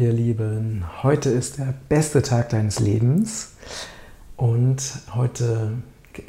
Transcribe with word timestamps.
Ihr 0.00 0.14
Lieben, 0.14 0.82
heute 1.02 1.28
ist 1.28 1.58
der 1.58 1.74
beste 1.90 2.22
Tag 2.22 2.48
deines 2.48 2.80
Lebens 2.80 3.52
und 4.38 4.82
heute 5.14 5.74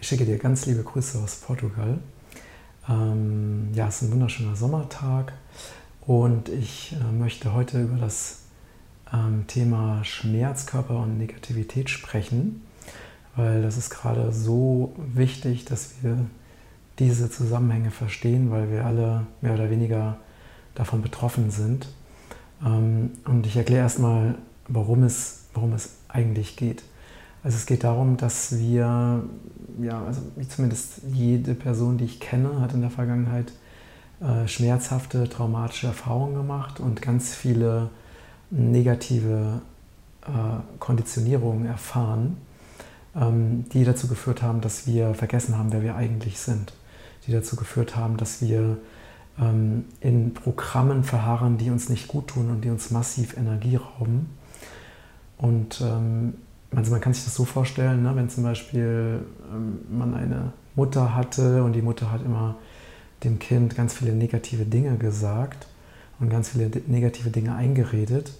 schicke 0.01 0.25
dir 0.25 0.37
ganz 0.39 0.65
liebe 0.65 0.83
Grüße 0.83 1.17
aus 1.17 1.37
Portugal. 1.37 1.99
Ähm, 2.89 3.69
ja, 3.73 3.87
es 3.87 4.01
ist 4.01 4.09
ein 4.09 4.11
wunderschöner 4.11 4.57
Sommertag 4.57 5.31
und 6.01 6.49
ich 6.49 6.97
äh, 6.99 7.13
möchte 7.13 7.53
heute 7.53 7.83
über 7.83 7.95
das 7.95 8.39
ähm, 9.13 9.45
Thema 9.47 10.03
Schmerzkörper 10.03 10.97
und 11.03 11.17
Negativität 11.17 11.89
sprechen, 11.89 12.63
weil 13.37 13.61
das 13.61 13.77
ist 13.77 13.89
gerade 13.89 14.33
so 14.33 14.93
wichtig, 14.97 15.63
dass 15.63 15.93
wir 16.01 16.17
diese 16.99 17.31
Zusammenhänge 17.31 17.91
verstehen, 17.91 18.51
weil 18.51 18.69
wir 18.69 18.85
alle 18.85 19.27
mehr 19.39 19.53
oder 19.53 19.69
weniger 19.69 20.17
davon 20.75 21.01
betroffen 21.01 21.51
sind. 21.51 21.87
Ähm, 22.65 23.11
und 23.25 23.45
ich 23.45 23.55
erkläre 23.55 23.81
erstmal, 23.81 24.35
warum 24.67 25.03
es, 25.03 25.45
worum 25.53 25.73
es 25.73 25.95
eigentlich 26.07 26.55
geht. 26.55 26.83
Also 27.43 27.57
es 27.57 27.65
geht 27.65 27.83
darum, 27.83 28.17
dass 28.17 28.59
wir, 28.59 29.23
ja, 29.81 30.03
also 30.05 30.21
zumindest 30.47 31.01
jede 31.11 31.55
Person, 31.55 31.97
die 31.97 32.05
ich 32.05 32.19
kenne, 32.19 32.61
hat 32.61 32.73
in 32.73 32.81
der 32.81 32.91
Vergangenheit 32.91 33.51
äh, 34.21 34.47
schmerzhafte, 34.47 35.27
traumatische 35.27 35.87
Erfahrungen 35.87 36.35
gemacht 36.35 36.79
und 36.79 37.01
ganz 37.01 37.33
viele 37.33 37.89
negative 38.51 39.61
äh, 40.23 40.77
Konditionierungen 40.77 41.65
erfahren, 41.65 42.37
ähm, 43.15 43.65
die 43.73 43.83
dazu 43.85 44.07
geführt 44.07 44.43
haben, 44.43 44.61
dass 44.61 44.85
wir 44.85 45.15
vergessen 45.15 45.57
haben, 45.57 45.71
wer 45.71 45.81
wir 45.81 45.95
eigentlich 45.95 46.39
sind. 46.39 46.73
Die 47.25 47.31
dazu 47.31 47.55
geführt 47.55 47.95
haben, 47.95 48.17
dass 48.17 48.41
wir 48.41 48.77
ähm, 49.41 49.85
in 49.99 50.33
Programmen 50.33 51.03
verharren, 51.03 51.57
die 51.57 51.69
uns 51.69 51.89
nicht 51.89 52.07
gut 52.07 52.27
tun 52.27 52.49
und 52.49 52.61
die 52.61 52.69
uns 52.69 52.91
massiv 52.91 53.35
Energie 53.35 53.77
rauben. 53.77 54.29
Und 55.37 55.81
ähm, 55.81 56.35
also 56.75 56.91
man 56.91 57.01
kann 57.01 57.13
sich 57.13 57.25
das 57.25 57.35
so 57.35 57.43
vorstellen, 57.43 58.03
ne, 58.03 58.15
wenn 58.15 58.29
zum 58.29 58.43
Beispiel 58.43 59.25
ähm, 59.51 59.79
man 59.89 60.13
eine 60.13 60.53
Mutter 60.75 61.15
hatte 61.15 61.63
und 61.63 61.73
die 61.73 61.81
Mutter 61.81 62.11
hat 62.11 62.23
immer 62.23 62.55
dem 63.23 63.39
Kind 63.39 63.75
ganz 63.75 63.93
viele 63.93 64.13
negative 64.13 64.65
Dinge 64.65 64.97
gesagt 64.97 65.67
und 66.19 66.29
ganz 66.29 66.49
viele 66.49 66.71
negative 66.87 67.29
Dinge 67.29 67.55
eingeredet, 67.55 68.31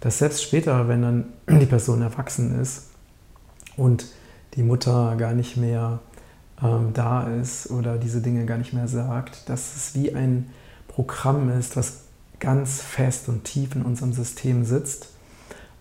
dass 0.00 0.18
selbst 0.18 0.42
später, 0.42 0.88
wenn 0.88 1.02
dann 1.02 1.24
die 1.48 1.66
Person 1.66 2.02
erwachsen 2.02 2.60
ist 2.60 2.90
und 3.76 4.06
die 4.54 4.62
Mutter 4.62 5.16
gar 5.16 5.32
nicht 5.32 5.56
mehr 5.56 6.00
ähm, 6.62 6.90
da 6.92 7.24
ist 7.24 7.70
oder 7.70 7.98
diese 7.98 8.20
Dinge 8.20 8.46
gar 8.46 8.58
nicht 8.58 8.72
mehr 8.72 8.88
sagt, 8.88 9.48
dass 9.48 9.76
es 9.76 9.94
wie 9.94 10.14
ein 10.14 10.50
Programm 10.88 11.50
ist, 11.50 11.76
was 11.76 12.02
ganz 12.38 12.80
fest 12.80 13.28
und 13.28 13.44
tief 13.44 13.74
in 13.74 13.82
unserem 13.82 14.12
System 14.12 14.64
sitzt. 14.64 15.08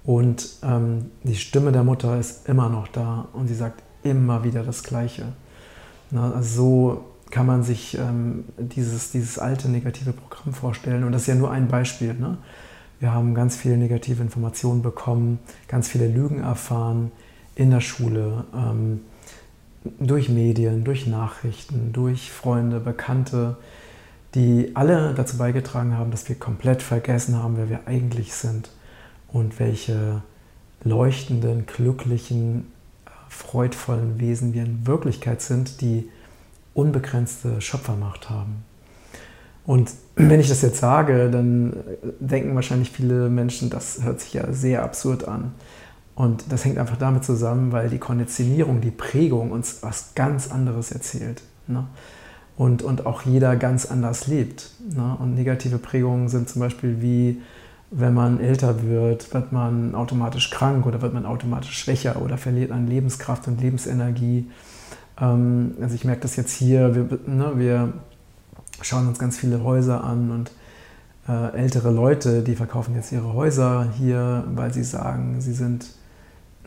Und 0.04 0.50
ähm, 0.64 1.12
die 1.24 1.36
Stimme 1.36 1.72
der 1.72 1.84
Mutter 1.84 2.20
ist 2.20 2.48
immer 2.48 2.70
noch 2.70 2.88
da 2.88 3.28
und 3.34 3.48
sie 3.48 3.56
sagt 3.56 3.84
immer 4.04 4.44
wieder 4.44 4.64
das 4.64 4.84
Gleiche. 4.84 5.34
Na, 6.10 6.32
also 6.34 6.56
so 6.56 7.06
kann 7.30 7.46
man 7.46 7.64
sich 7.64 7.98
ähm, 7.98 8.46
dieses, 8.58 9.12
dieses 9.12 9.40
alte 9.40 9.70
negative 9.70 10.12
Programm 10.12 10.54
vorstellen. 10.54 11.04
Und 11.04 11.12
das 11.12 11.24
ist 11.24 11.28
ja 11.28 11.36
nur 11.36 11.52
ein 11.52 11.68
Beispiel. 11.68 12.14
Ne? 12.14 12.38
Wir 13.00 13.14
haben 13.14 13.34
ganz 13.34 13.56
viele 13.56 13.78
negative 13.78 14.22
Informationen 14.22 14.82
bekommen, 14.82 15.40
ganz 15.68 15.88
viele 15.88 16.08
Lügen 16.08 16.42
erfahren 16.42 17.12
in 17.56 17.72
der 17.72 17.82
Schule. 17.82 18.46
Ähm, 18.54 19.02
durch 19.84 20.30
Medien, 20.30 20.84
durch 20.84 21.08
Nachrichten, 21.08 21.92
durch 21.94 22.32
Freunde, 22.32 22.80
Bekannte, 22.80 23.58
die 24.36 24.72
alle 24.76 25.14
dazu 25.14 25.38
beigetragen 25.38 25.98
haben, 25.98 26.12
dass 26.12 26.30
wir 26.30 26.36
komplett 26.36 26.82
vergessen 26.82 27.36
haben, 27.36 27.58
wer 27.58 27.70
wir 27.70 27.88
eigentlich 27.88 28.34
sind 28.34 28.70
und 29.28 29.60
welche 29.60 30.22
leuchtenden, 30.84 31.66
glücklichen, 31.66 32.72
freudvollen 33.30 34.20
Wesen 34.20 34.54
wir 34.54 34.64
in 34.64 34.86
Wirklichkeit 34.86 35.42
sind, 35.42 35.82
die 35.82 36.10
unbegrenzte 36.74 37.62
Schöpfermacht 37.62 38.30
haben. 38.30 38.64
Und 39.66 39.92
wenn 40.16 40.40
ich 40.40 40.50
das 40.50 40.62
jetzt 40.62 40.80
sage, 40.80 41.30
dann 41.30 41.74
denken 42.20 42.56
wahrscheinlich 42.56 42.92
viele 42.92 43.30
Menschen, 43.30 43.70
das 43.70 44.04
hört 44.04 44.22
sich 44.22 44.34
ja 44.34 44.52
sehr 44.54 44.84
absurd 44.84 45.28
an. 45.28 45.54
Und 46.22 46.52
das 46.52 46.66
hängt 46.66 46.78
einfach 46.78 46.98
damit 46.98 47.26
zusammen, 47.26 47.72
weil 47.72 47.90
die 47.90 47.98
Konditionierung, 47.98 48.80
die 48.80 48.92
Prägung 48.92 49.50
uns 49.52 49.82
was 49.82 50.14
ganz 50.14 50.52
anderes 50.52 50.92
erzählt. 50.92 51.42
Ne? 51.66 51.88
Und, 52.56 52.84
und 52.84 53.08
auch 53.08 53.24
jeder 53.24 53.56
ganz 53.56 53.88
anders 53.88 54.28
lebt. 54.28 54.70
Ne? 54.96 55.18
Und 55.20 55.34
negative 55.34 55.80
Prägungen 55.80 56.30
sind 56.30 56.48
zum 56.48 56.60
Beispiel 56.60 57.02
wie, 57.02 57.42
wenn 57.90 58.14
man 58.14 58.40
älter 58.40 58.84
wird, 58.84 59.34
wird 59.34 59.52
man 59.52 59.96
automatisch 59.96 60.52
krank 60.52 60.86
oder 60.86 61.02
wird 61.02 61.12
man 61.12 61.26
automatisch 61.26 61.76
schwächer 61.80 62.22
oder 62.22 62.38
verliert 62.38 62.72
an 62.72 62.86
Lebenskraft 62.86 63.48
und 63.48 63.60
Lebensenergie. 63.60 64.48
Ähm, 65.20 65.74
also 65.82 65.96
ich 65.96 66.06
merke 66.06 66.22
das 66.22 66.36
jetzt 66.36 66.54
hier, 66.54 66.94
wir, 66.94 67.20
ne, 67.26 67.54
wir 67.56 67.94
schauen 68.84 69.08
uns 69.08 69.18
ganz 69.18 69.40
viele 69.40 69.64
Häuser 69.64 70.04
an 70.04 70.30
und 70.30 70.52
äh, 71.28 71.58
ältere 71.58 71.90
Leute, 71.90 72.44
die 72.44 72.56
verkaufen 72.56 72.94
jetzt 72.94 73.12
ihre 73.12 73.34
Häuser 73.34 73.88
hier, 73.98 74.44
weil 74.54 74.72
sie 74.72 74.84
sagen, 74.84 75.42
sie 75.42 75.54
sind 75.54 76.00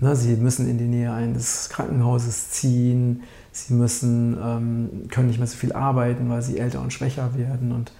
Ne, 0.00 0.16
sie 0.16 0.37
müssen 0.37 0.69
in 0.69 0.78
die 0.78 0.88
Nähe 0.88 1.12
eines 1.12 1.69
Krankenhauses 1.69 2.50
ziehen, 2.50 3.22
sie 3.53 3.75
müssen, 3.75 4.37
ähm, 4.43 5.09
können 5.09 5.28
nicht 5.28 5.38
mehr 5.38 5.47
so 5.47 5.56
viel 5.56 5.72
arbeiten, 5.72 6.28
weil 6.28 6.43
sie 6.43 6.59
älter 6.59 6.81
und 6.81 6.93
schwächer 6.93 7.37
werden. 7.37 7.71
Und 7.71 7.93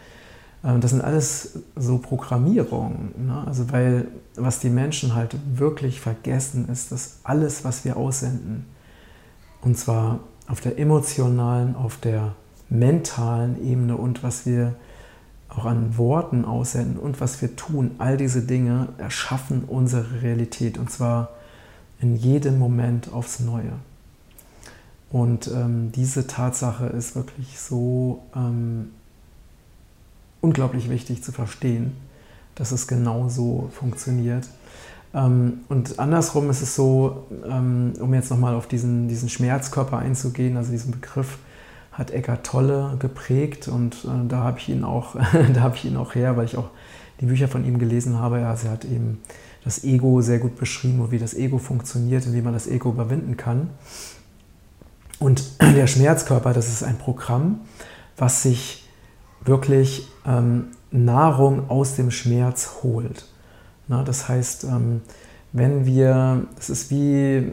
äh, 0.65 0.79
das 0.81 0.91
sind 0.91 1.03
alles 1.03 1.61
so 1.77 1.99
Programmierungen. 1.99 3.27
Ne? 3.27 3.45
Also 3.47 3.71
weil 3.71 4.09
was 4.37 4.59
die 4.59 4.71
Menschen 4.71 5.15
halt 5.15 5.37
wirklich 5.55 6.01
vergessen, 6.01 6.69
ist, 6.69 6.91
dass 6.91 7.21
alles, 7.23 7.65
was 7.65 7.85
wir 7.85 7.97
aussenden, 7.97 8.67
und 9.61 9.79
zwar 9.79 10.21
auf 10.49 10.61
der 10.61 10.79
emotionalen, 10.79 11.77
auf 11.77 11.97
der 11.99 12.35
mentalen 12.69 13.65
Ebene 13.65 13.97
und 13.97 14.23
was 14.23 14.47
wir 14.47 14.75
auch 15.49 15.65
an 15.65 15.97
Worten 15.97 16.45
aussenden 16.45 16.99
und 16.99 17.21
was 17.21 17.41
wir 17.41 17.55
tun, 17.57 17.93
all 17.99 18.17
diese 18.17 18.43
Dinge 18.43 18.89
erschaffen 18.99 19.65
unsere 19.67 20.23
Realität. 20.23 20.77
Und 20.77 20.91
zwar 20.91 21.31
in 22.01 22.17
jedem 22.17 22.59
Moment 22.59 23.13
aufs 23.13 23.41
Neue. 23.41 23.73
Und 25.11 25.47
ähm, 25.49 25.93
diese 25.93 26.27
Tatsache 26.27 26.87
ist 26.87 27.15
wirklich 27.15 27.61
so 27.61 28.23
ähm, 28.35 28.91
unglaublich 30.41 30.91
wichtig 30.91 31.23
zu 31.23 31.31
verstehen, 31.31 31.97
dass 32.57 32.73
es 32.73 32.89
genau 32.89 33.29
so 33.29 33.71
funktioniert. 33.73 34.49
Ähm, 35.15 35.61
und 35.69 35.99
andersrum 35.99 36.51
ist 36.51 36.63
es 36.63 36.75
so, 36.75 37.27
ähm, 37.49 37.93
um 38.01 38.13
jetzt 38.13 38.31
nochmal 38.31 38.55
auf 38.55 38.67
diesen, 38.67 39.09
diesen 39.09 39.29
Schmerzkörper 39.29 39.99
einzugehen, 39.99 40.57
also 40.57 40.73
diesen 40.73 40.91
Begriff 40.91 41.39
hat 41.93 42.11
Eckart 42.11 42.45
Tolle 42.45 42.97
geprägt 42.99 43.69
und 43.69 44.05
äh, 44.05 44.27
da 44.29 44.39
habe 44.39 44.59
ich 44.59 44.69
ihn 44.69 44.83
auch, 44.83 45.15
da 45.55 45.61
habe 45.61 45.77
ich 45.77 45.85
ihn 45.85 45.97
auch 45.97 46.15
her, 46.15 46.37
weil 46.37 46.47
ich 46.47 46.57
auch 46.57 46.71
die 47.21 47.27
Bücher 47.27 47.47
von 47.47 47.65
ihm 47.65 47.79
gelesen 47.79 48.19
habe. 48.19 48.45
Also 48.47 48.67
er 48.67 48.73
hat 48.73 48.85
eben 48.85 49.21
das 49.65 49.83
Ego 49.83 50.21
sehr 50.21 50.39
gut 50.39 50.57
beschrieben 50.57 51.01
und 51.01 51.11
wie 51.11 51.19
das 51.19 51.35
Ego 51.35 51.59
funktioniert 51.59 52.27
und 52.27 52.35
wie 52.35 52.43
man 52.43 52.53
das 52.53 52.67
Ego 52.67 52.91
überwinden 52.91 53.37
kann. 53.37 53.71
Und 55.19 55.43
der 55.61 55.87
Schmerzkörper, 55.87 56.53
das 56.53 56.69
ist 56.69 56.83
ein 56.83 56.99
Programm, 56.99 57.61
was 58.17 58.43
sich 58.43 58.89
wirklich 59.45 60.07
ähm, 60.27 60.69
Nahrung 60.91 61.71
aus 61.71 61.97
dem 61.97 62.11
Schmerz 62.11 62.79
holt. 62.83 63.27
Na, 63.89 64.05
das 64.05 64.29
heißt, 64.29 64.65
ähm, 64.65 65.01
wenn 65.53 65.87
wir, 65.87 66.47
es 66.59 66.69
ist 66.69 66.91
wie, 66.91 67.51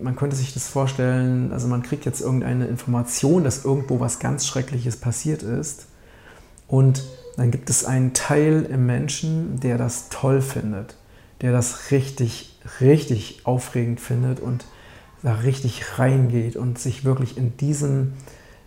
man 0.00 0.16
könnte 0.16 0.36
sich 0.36 0.52
das 0.52 0.68
vorstellen, 0.68 1.52
also 1.52 1.68
man 1.68 1.82
kriegt 1.82 2.04
jetzt 2.04 2.20
irgendeine 2.20 2.66
Information, 2.66 3.44
dass 3.44 3.64
irgendwo 3.64 4.00
was 4.00 4.18
ganz 4.18 4.46
Schreckliches 4.46 4.96
passiert 4.96 5.42
ist 5.42 5.86
und 6.66 7.04
dann 7.36 7.50
gibt 7.50 7.70
es 7.70 7.84
einen 7.84 8.12
Teil 8.14 8.66
im 8.70 8.86
Menschen, 8.86 9.60
der 9.60 9.78
das 9.78 10.08
toll 10.08 10.42
findet 10.42 10.96
der 11.42 11.52
das 11.52 11.90
richtig, 11.90 12.58
richtig 12.80 13.40
aufregend 13.44 14.00
findet 14.00 14.40
und 14.40 14.66
da 15.22 15.34
richtig 15.34 15.98
reingeht 15.98 16.56
und 16.56 16.78
sich 16.78 17.04
wirklich 17.04 17.36
in 17.36 17.56
diesem, 17.56 18.14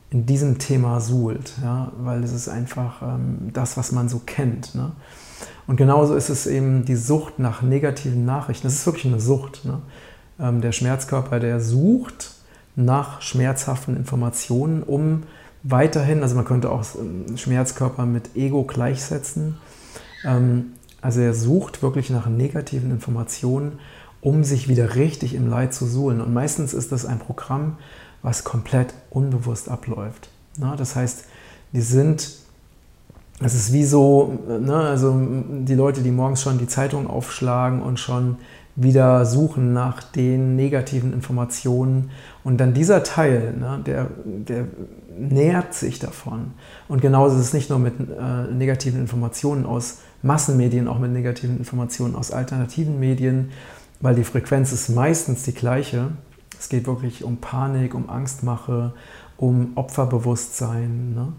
in 0.09 0.25
diesem 0.25 0.59
Thema 0.59 0.99
suhlt, 0.99 1.53
ja? 1.61 1.91
weil 1.97 2.23
es 2.23 2.31
ist 2.31 2.47
einfach 2.47 3.01
ähm, 3.01 3.49
das, 3.53 3.77
was 3.77 3.91
man 3.91 4.09
so 4.09 4.21
kennt. 4.25 4.75
Ne? 4.75 4.91
Und 5.65 5.77
genauso 5.77 6.15
ist 6.15 6.29
es 6.29 6.45
eben 6.45 6.85
die 6.85 6.95
Sucht 6.95 7.39
nach 7.39 7.61
negativen 7.61 8.25
Nachrichten. 8.25 8.67
Das 8.67 8.73
ist 8.73 8.85
wirklich 8.85 9.05
eine 9.05 9.19
Sucht. 9.19 9.65
Ne? 9.65 9.81
Ähm, 10.39 10.61
der 10.61 10.71
Schmerzkörper, 10.71 11.39
der 11.39 11.59
sucht 11.59 12.31
nach 12.75 13.21
schmerzhaften 13.21 13.95
Informationen, 13.95 14.83
um 14.83 15.23
weiterhin, 15.63 16.21
also 16.21 16.35
man 16.35 16.45
könnte 16.45 16.69
auch 16.69 16.83
ähm, 16.95 17.37
Schmerzkörper 17.37 18.05
mit 18.05 18.35
Ego 18.35 18.63
gleichsetzen, 18.63 19.57
ähm, 20.25 20.73
also 21.03 21.19
er 21.19 21.33
sucht 21.33 21.83
wirklich 21.83 22.09
nach 22.09 22.27
negativen 22.27 22.89
Informationen, 22.89 23.73
um 24.21 24.43
sich 24.43 24.69
wieder 24.69 24.95
richtig 24.95 25.35
im 25.35 25.49
Leid 25.49 25.73
zu 25.73 25.85
suhlen. 25.85 26.21
Und 26.21 26.33
meistens 26.33 26.73
ist 26.73 26.93
das 26.93 27.05
ein 27.05 27.19
Programm, 27.19 27.77
was 28.21 28.45
komplett 28.45 28.93
unbewusst 29.09 29.69
abläuft. 29.69 30.29
Das 30.77 30.95
heißt, 30.95 31.25
die 31.73 31.81
sind 31.81 32.29
es 33.39 33.55
ist 33.55 33.73
wie 33.73 33.83
so, 33.83 34.39
ne, 34.47 34.75
also 34.75 35.19
die 35.19 35.75
Leute, 35.75 36.01
die 36.01 36.11
morgens 36.11 36.41
schon 36.41 36.59
die 36.59 36.67
Zeitung 36.67 37.07
aufschlagen 37.07 37.81
und 37.81 37.99
schon 37.99 38.37
wieder 38.75 39.25
suchen 39.25 39.73
nach 39.73 40.03
den 40.03 40.55
negativen 40.55 41.13
Informationen. 41.13 42.11
Und 42.43 42.57
dann 42.57 42.73
dieser 42.73 43.03
Teil, 43.03 43.53
ne, 43.59 43.79
der, 43.85 44.07
der 44.25 44.67
nährt 45.17 45.73
sich 45.73 45.99
davon. 45.99 46.51
Und 46.87 47.01
genauso 47.01 47.35
ist 47.35 47.41
es 47.41 47.53
nicht 47.53 47.69
nur 47.69 47.79
mit 47.79 47.95
äh, 47.99 48.53
negativen 48.53 49.01
Informationen 49.01 49.65
aus 49.65 49.99
Massenmedien, 50.23 50.87
auch 50.87 50.99
mit 50.99 51.11
negativen 51.11 51.57
Informationen 51.57 52.15
aus 52.15 52.31
alternativen 52.31 52.99
Medien, 52.99 53.51
weil 54.01 54.15
die 54.15 54.23
Frequenz 54.23 54.71
ist 54.71 54.89
meistens 54.89 55.43
die 55.43 55.53
gleiche. 55.53 56.09
Es 56.57 56.69
geht 56.69 56.87
wirklich 56.87 57.23
um 57.23 57.37
Panik, 57.37 57.93
um 57.93 58.09
Angstmache, 58.09 58.93
um 59.37 59.73
Opferbewusstsein. 59.75 61.13
Ne? 61.13 61.33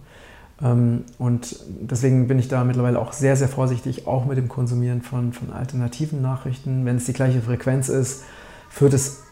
Ähm, 0.62 1.04
und 1.18 1.56
deswegen 1.80 2.28
bin 2.28 2.38
ich 2.38 2.48
da 2.48 2.62
mittlerweile 2.62 3.00
auch 3.00 3.12
sehr, 3.12 3.36
sehr 3.36 3.48
vorsichtig, 3.48 4.06
auch 4.06 4.26
mit 4.26 4.36
dem 4.36 4.48
Konsumieren 4.48 5.02
von, 5.02 5.32
von 5.32 5.52
alternativen 5.52 6.22
Nachrichten. 6.22 6.84
Wenn 6.84 6.96
es 6.96 7.06
die 7.06 7.14
gleiche 7.14 7.40
Frequenz 7.40 7.88
ist, 7.88 8.22
führt 8.68 8.92
es 8.92 9.22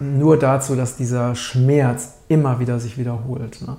nur 0.00 0.38
dazu, 0.38 0.74
dass 0.74 0.96
dieser 0.96 1.34
Schmerz 1.34 2.14
immer 2.28 2.58
wieder 2.58 2.80
sich 2.80 2.98
wiederholt. 2.98 3.62
Ne? 3.62 3.76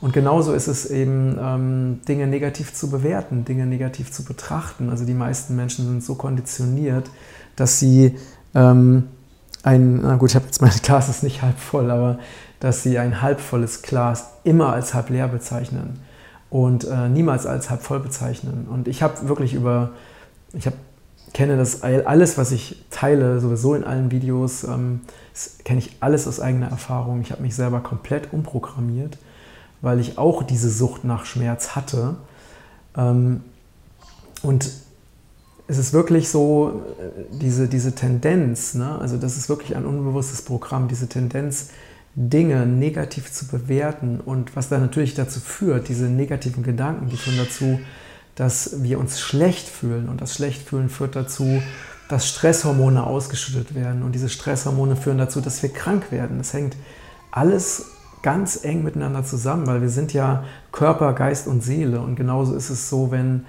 Und 0.00 0.12
genauso 0.12 0.52
ist 0.52 0.68
es 0.68 0.86
eben, 0.86 1.36
ähm, 1.40 2.00
Dinge 2.06 2.26
negativ 2.26 2.72
zu 2.72 2.88
bewerten, 2.90 3.44
Dinge 3.44 3.66
negativ 3.66 4.12
zu 4.12 4.24
betrachten. 4.24 4.90
Also 4.90 5.04
die 5.04 5.14
meisten 5.14 5.56
Menschen 5.56 5.86
sind 5.86 6.04
so 6.04 6.14
konditioniert, 6.14 7.10
dass 7.56 7.80
sie 7.80 8.16
ähm, 8.54 9.04
ein, 9.62 10.00
na 10.02 10.16
gut, 10.16 10.30
ich 10.30 10.36
habe 10.36 10.46
jetzt 10.46 10.62
mein 10.62 10.70
Glas 10.82 11.08
ist 11.08 11.22
nicht 11.22 11.42
halb 11.42 11.58
voll, 11.58 11.90
aber 11.90 12.18
dass 12.60 12.82
sie 12.82 12.98
ein 12.98 13.22
halbvolles 13.22 13.82
Glas 13.82 14.30
immer 14.44 14.72
als 14.72 14.94
halb 14.94 15.10
leer 15.10 15.28
bezeichnen 15.28 16.00
und 16.50 16.84
äh, 16.84 17.08
niemals 17.08 17.46
als 17.46 17.70
halb 17.70 17.82
voll 17.82 18.00
bezeichnen. 18.00 18.66
Und 18.70 18.88
ich 18.88 19.02
habe 19.02 19.28
wirklich 19.28 19.54
über, 19.54 19.90
ich 20.52 20.66
habe 20.66 20.76
kenne 21.32 21.56
das 21.56 21.82
alles, 21.82 22.38
was 22.38 22.52
ich 22.52 22.84
teile, 22.90 23.40
sowieso 23.40 23.74
in 23.74 23.84
allen 23.84 24.10
Videos, 24.10 24.64
ähm, 24.64 25.00
kenne 25.64 25.78
ich 25.78 25.96
alles 26.00 26.26
aus 26.26 26.40
eigener 26.40 26.68
Erfahrung. 26.68 27.20
Ich 27.20 27.30
habe 27.32 27.42
mich 27.42 27.54
selber 27.54 27.80
komplett 27.80 28.32
umprogrammiert, 28.32 29.18
weil 29.80 30.00
ich 30.00 30.18
auch 30.18 30.42
diese 30.42 30.70
Sucht 30.70 31.04
nach 31.04 31.24
Schmerz 31.24 31.76
hatte. 31.76 32.16
Ähm, 32.96 33.42
und 34.42 34.70
es 35.68 35.78
ist 35.78 35.92
wirklich 35.92 36.28
so, 36.28 36.82
äh, 36.98 37.36
diese, 37.38 37.68
diese 37.68 37.94
Tendenz, 37.94 38.74
ne? 38.74 38.98
also 39.00 39.16
das 39.16 39.36
ist 39.36 39.48
wirklich 39.48 39.76
ein 39.76 39.84
unbewusstes 39.84 40.42
Programm, 40.42 40.88
diese 40.88 41.08
Tendenz, 41.08 41.68
Dinge 42.14 42.66
negativ 42.66 43.30
zu 43.32 43.46
bewerten 43.46 44.18
und 44.18 44.56
was 44.56 44.68
dann 44.68 44.80
natürlich 44.80 45.14
dazu 45.14 45.38
führt, 45.38 45.88
diese 45.88 46.06
negativen 46.06 46.64
Gedanken, 46.64 47.10
die 47.10 47.16
führen 47.16 47.36
dazu, 47.38 47.78
dass 48.34 48.82
wir 48.82 48.98
uns 48.98 49.20
schlecht 49.20 49.68
fühlen 49.68 50.08
und 50.08 50.20
das 50.20 50.34
Schlechtfühlen 50.34 50.88
führt 50.88 51.14
dazu, 51.14 51.62
dass 52.08 52.26
Stresshormone 52.26 53.04
ausgeschüttet 53.04 53.74
werden 53.74 54.02
und 54.02 54.12
diese 54.12 54.28
Stresshormone 54.28 54.96
führen 54.96 55.18
dazu, 55.18 55.40
dass 55.40 55.62
wir 55.62 55.70
krank 55.70 56.10
werden. 56.10 56.38
Das 56.38 56.54
hängt 56.54 56.76
alles 57.30 57.86
ganz 58.28 58.62
eng 58.62 58.84
miteinander 58.84 59.24
zusammen, 59.24 59.66
weil 59.66 59.80
wir 59.80 59.88
sind 59.88 60.12
ja 60.12 60.44
Körper, 60.70 61.14
Geist 61.14 61.48
und 61.48 61.62
Seele 61.62 61.98
und 62.00 62.14
genauso 62.14 62.54
ist 62.54 62.68
es 62.68 62.90
so, 62.90 63.10
wenn 63.10 63.46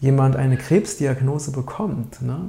jemand 0.00 0.34
eine 0.34 0.56
Krebsdiagnose 0.56 1.52
bekommt. 1.52 2.20
Ne? 2.20 2.40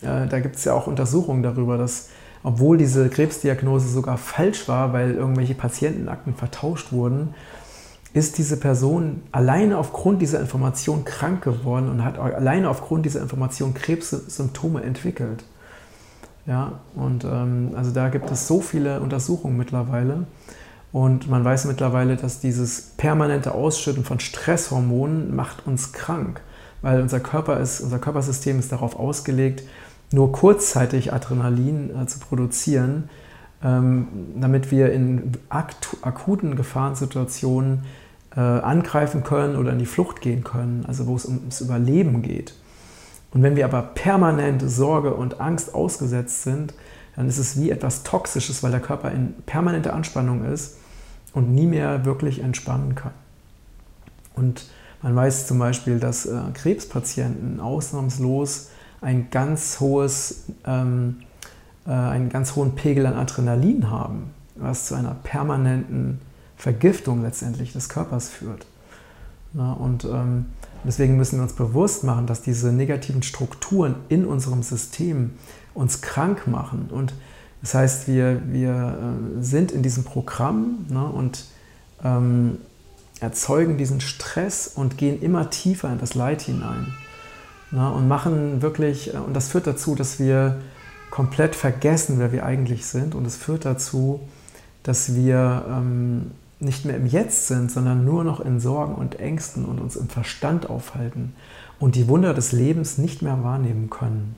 Äh, 0.00 0.26
da 0.26 0.40
gibt 0.40 0.56
es 0.56 0.64
ja 0.64 0.74
auch 0.74 0.88
Untersuchungen 0.88 1.44
darüber, 1.44 1.78
dass 1.78 2.08
obwohl 2.42 2.76
diese 2.76 3.08
Krebsdiagnose 3.08 3.86
sogar 3.86 4.18
falsch 4.18 4.66
war, 4.66 4.92
weil 4.92 5.14
irgendwelche 5.14 5.54
Patientenakten 5.54 6.34
vertauscht 6.34 6.90
wurden, 6.90 7.34
ist 8.14 8.36
diese 8.36 8.56
Person 8.56 9.22
alleine 9.30 9.78
aufgrund 9.78 10.22
dieser 10.22 10.40
Information 10.40 11.04
krank 11.04 11.44
geworden 11.44 11.88
und 11.88 12.04
hat 12.04 12.18
alleine 12.18 12.68
aufgrund 12.68 13.06
dieser 13.06 13.22
Information 13.22 13.74
Krebssymptome 13.74 14.82
entwickelt. 14.82 15.44
Ja, 16.46 16.80
und 16.96 17.22
ähm, 17.22 17.70
also 17.76 17.92
da 17.92 18.08
gibt 18.08 18.28
es 18.32 18.48
so 18.48 18.60
viele 18.60 18.98
Untersuchungen 18.98 19.56
mittlerweile. 19.56 20.26
Und 20.92 21.28
man 21.28 21.44
weiß 21.44 21.64
mittlerweile, 21.64 22.16
dass 22.16 22.40
dieses 22.40 22.92
permanente 22.96 23.52
Ausschütten 23.52 24.04
von 24.04 24.20
Stresshormonen 24.20 25.34
macht 25.34 25.66
uns 25.66 25.92
krank, 25.92 26.42
weil 26.82 27.00
unser 27.00 27.20
Körper 27.20 27.58
ist, 27.60 27.80
unser 27.80 27.98
Körpersystem 27.98 28.58
ist 28.58 28.72
darauf 28.72 28.98
ausgelegt, 28.98 29.62
nur 30.12 30.32
kurzzeitig 30.32 31.12
Adrenalin 31.12 31.90
äh, 31.96 32.06
zu 32.06 32.18
produzieren, 32.18 33.08
ähm, 33.64 34.08
damit 34.38 34.70
wir 34.70 34.92
in 34.92 35.32
akuten 35.48 36.56
Gefahrensituationen 36.56 37.84
äh, 38.36 38.40
angreifen 38.40 39.24
können 39.24 39.56
oder 39.56 39.72
in 39.72 39.78
die 39.78 39.86
Flucht 39.86 40.20
gehen 40.20 40.44
können, 40.44 40.84
also 40.86 41.06
wo 41.06 41.16
es 41.16 41.24
ums 41.24 41.62
Überleben 41.62 42.20
geht. 42.20 42.54
Und 43.32 43.42
wenn 43.42 43.56
wir 43.56 43.64
aber 43.64 43.82
permanent 43.82 44.62
Sorge 44.66 45.14
und 45.14 45.40
Angst 45.40 45.74
ausgesetzt 45.74 46.42
sind, 46.42 46.74
dann 47.16 47.28
ist 47.28 47.38
es 47.38 47.60
wie 47.60 47.70
etwas 47.70 48.02
Toxisches, 48.02 48.62
weil 48.62 48.70
der 48.70 48.80
Körper 48.80 49.10
in 49.10 49.34
permanenter 49.46 49.94
Anspannung 49.94 50.44
ist 50.44 50.76
und 51.32 51.52
nie 51.54 51.66
mehr 51.66 52.04
wirklich 52.04 52.40
entspannen 52.40 52.94
kann. 52.94 53.12
Und 54.34 54.66
man 55.02 55.14
weiß 55.14 55.46
zum 55.46 55.58
Beispiel, 55.58 55.98
dass 55.98 56.26
äh, 56.26 56.40
Krebspatienten 56.54 57.60
ausnahmslos 57.60 58.68
ein 59.00 59.28
ganz 59.30 59.80
hohes, 59.80 60.44
ähm, 60.64 61.16
äh, 61.86 61.90
einen 61.90 62.28
ganz 62.28 62.54
hohen 62.54 62.74
Pegel 62.76 63.06
an 63.06 63.14
Adrenalin 63.14 63.90
haben, 63.90 64.30
was 64.54 64.86
zu 64.86 64.94
einer 64.94 65.16
permanenten 65.22 66.20
Vergiftung 66.56 67.22
letztendlich 67.22 67.72
des 67.72 67.88
Körpers 67.88 68.28
führt. 68.28 68.66
Ja, 69.54 69.72
und 69.72 70.04
ähm, 70.04 70.46
deswegen 70.84 71.16
müssen 71.16 71.38
wir 71.38 71.42
uns 71.42 71.52
bewusst 71.52 72.04
machen, 72.04 72.26
dass 72.26 72.40
diese 72.40 72.72
negativen 72.72 73.22
Strukturen 73.22 73.96
in 74.08 74.24
unserem 74.24 74.62
System 74.62 75.32
uns 75.74 76.00
krank 76.00 76.46
machen. 76.46 76.88
Und 76.90 77.12
das 77.60 77.74
heißt, 77.74 78.08
wir, 78.08 78.42
wir 78.46 78.98
äh, 79.38 79.42
sind 79.42 79.70
in 79.72 79.82
diesem 79.82 80.04
Programm 80.04 80.86
ne, 80.88 81.04
und 81.04 81.44
ähm, 82.04 82.58
erzeugen 83.20 83.78
diesen 83.78 84.00
Stress 84.00 84.66
und 84.66 84.98
gehen 84.98 85.22
immer 85.22 85.50
tiefer 85.50 85.90
in 85.92 85.98
das 85.98 86.14
Leid 86.14 86.42
hinein. 86.42 86.92
Na, 87.70 87.90
und 87.90 88.08
machen 88.08 88.62
wirklich, 88.62 89.14
äh, 89.14 89.18
und 89.18 89.34
das 89.34 89.48
führt 89.48 89.66
dazu, 89.66 89.94
dass 89.94 90.18
wir 90.18 90.60
komplett 91.10 91.54
vergessen, 91.54 92.18
wer 92.18 92.32
wir 92.32 92.44
eigentlich 92.44 92.86
sind. 92.86 93.14
Und 93.14 93.26
es 93.26 93.36
führt 93.36 93.64
dazu, 93.64 94.20
dass 94.82 95.14
wir 95.14 95.64
ähm, 95.68 96.32
nicht 96.58 96.84
mehr 96.84 96.96
im 96.96 97.06
Jetzt 97.06 97.48
sind, 97.48 97.70
sondern 97.70 98.04
nur 98.04 98.24
noch 98.24 98.40
in 98.40 98.60
Sorgen 98.60 98.94
und 98.94 99.20
Ängsten 99.20 99.64
und 99.64 99.80
uns 99.80 99.96
im 99.96 100.08
Verstand 100.08 100.70
aufhalten 100.70 101.34
und 101.78 101.96
die 101.96 102.08
Wunder 102.08 102.34
des 102.34 102.52
Lebens 102.52 102.98
nicht 102.98 103.22
mehr 103.22 103.42
wahrnehmen 103.42 103.90
können. 103.90 104.36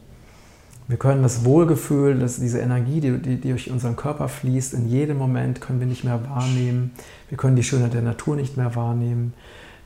Wir 0.86 0.98
können 0.98 1.22
das 1.22 1.44
Wohlgefühl, 1.44 2.18
dass 2.18 2.38
diese 2.38 2.58
Energie, 2.58 3.00
die, 3.00 3.18
die, 3.18 3.36
die 3.36 3.48
durch 3.50 3.70
unseren 3.70 3.96
Körper 3.96 4.28
fließt, 4.28 4.74
in 4.74 4.88
jedem 4.88 5.16
Moment 5.16 5.62
können 5.62 5.80
wir 5.80 5.86
nicht 5.86 6.04
mehr 6.04 6.20
wahrnehmen. 6.28 6.90
Wir 7.30 7.38
können 7.38 7.56
die 7.56 7.62
Schönheit 7.62 7.94
der 7.94 8.02
Natur 8.02 8.36
nicht 8.36 8.58
mehr 8.58 8.76
wahrnehmen. 8.76 9.32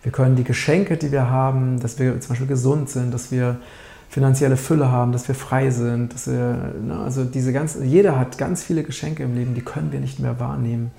Wir 0.03 0.11
können 0.11 0.35
die 0.35 0.45
Geschenke, 0.45 0.97
die 0.97 1.13
wir 1.13 1.31
haben, 1.31 1.81
dass 1.81 1.99
wir 1.99 2.21
zum 2.21 2.31
Beispiel 2.31 2.49
gesund 2.49 2.91
sind, 2.91 3.15
dass 3.15 3.31
wir 3.31 3.59
finanzielle 4.09 4.57
Fülle 4.57 4.91
haben, 4.91 5.13
dass 5.13 5.29
wir 5.29 5.35
frei 5.35 5.71
sind, 5.71 6.15
dass 6.15 6.27
wir, 6.27 6.75
ne, 6.83 6.99
also 7.05 7.25
diese 7.25 7.53
ganzen, 7.53 7.89
jeder 7.89 8.19
hat 8.19 8.39
ganz 8.39 8.65
viele 8.65 8.83
Geschenke 8.83 9.23
im 9.23 9.35
Leben, 9.35 9.55
die 9.55 9.61
können 9.61 9.93
wir 9.93 10.01
nicht 10.01 10.19
mehr 10.19 10.41
wahrnehmen, 10.41 10.91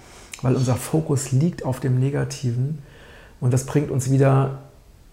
weil 0.42 0.56
unser 0.56 0.76
Fokus 0.76 1.32
liegt 1.32 1.66
auf 1.66 1.80
dem 1.80 2.00
Negativen 2.00 2.80
und 3.42 3.52
das 3.52 3.66
bringt 3.66 3.90
uns 3.90 4.12
wieder 4.12 4.60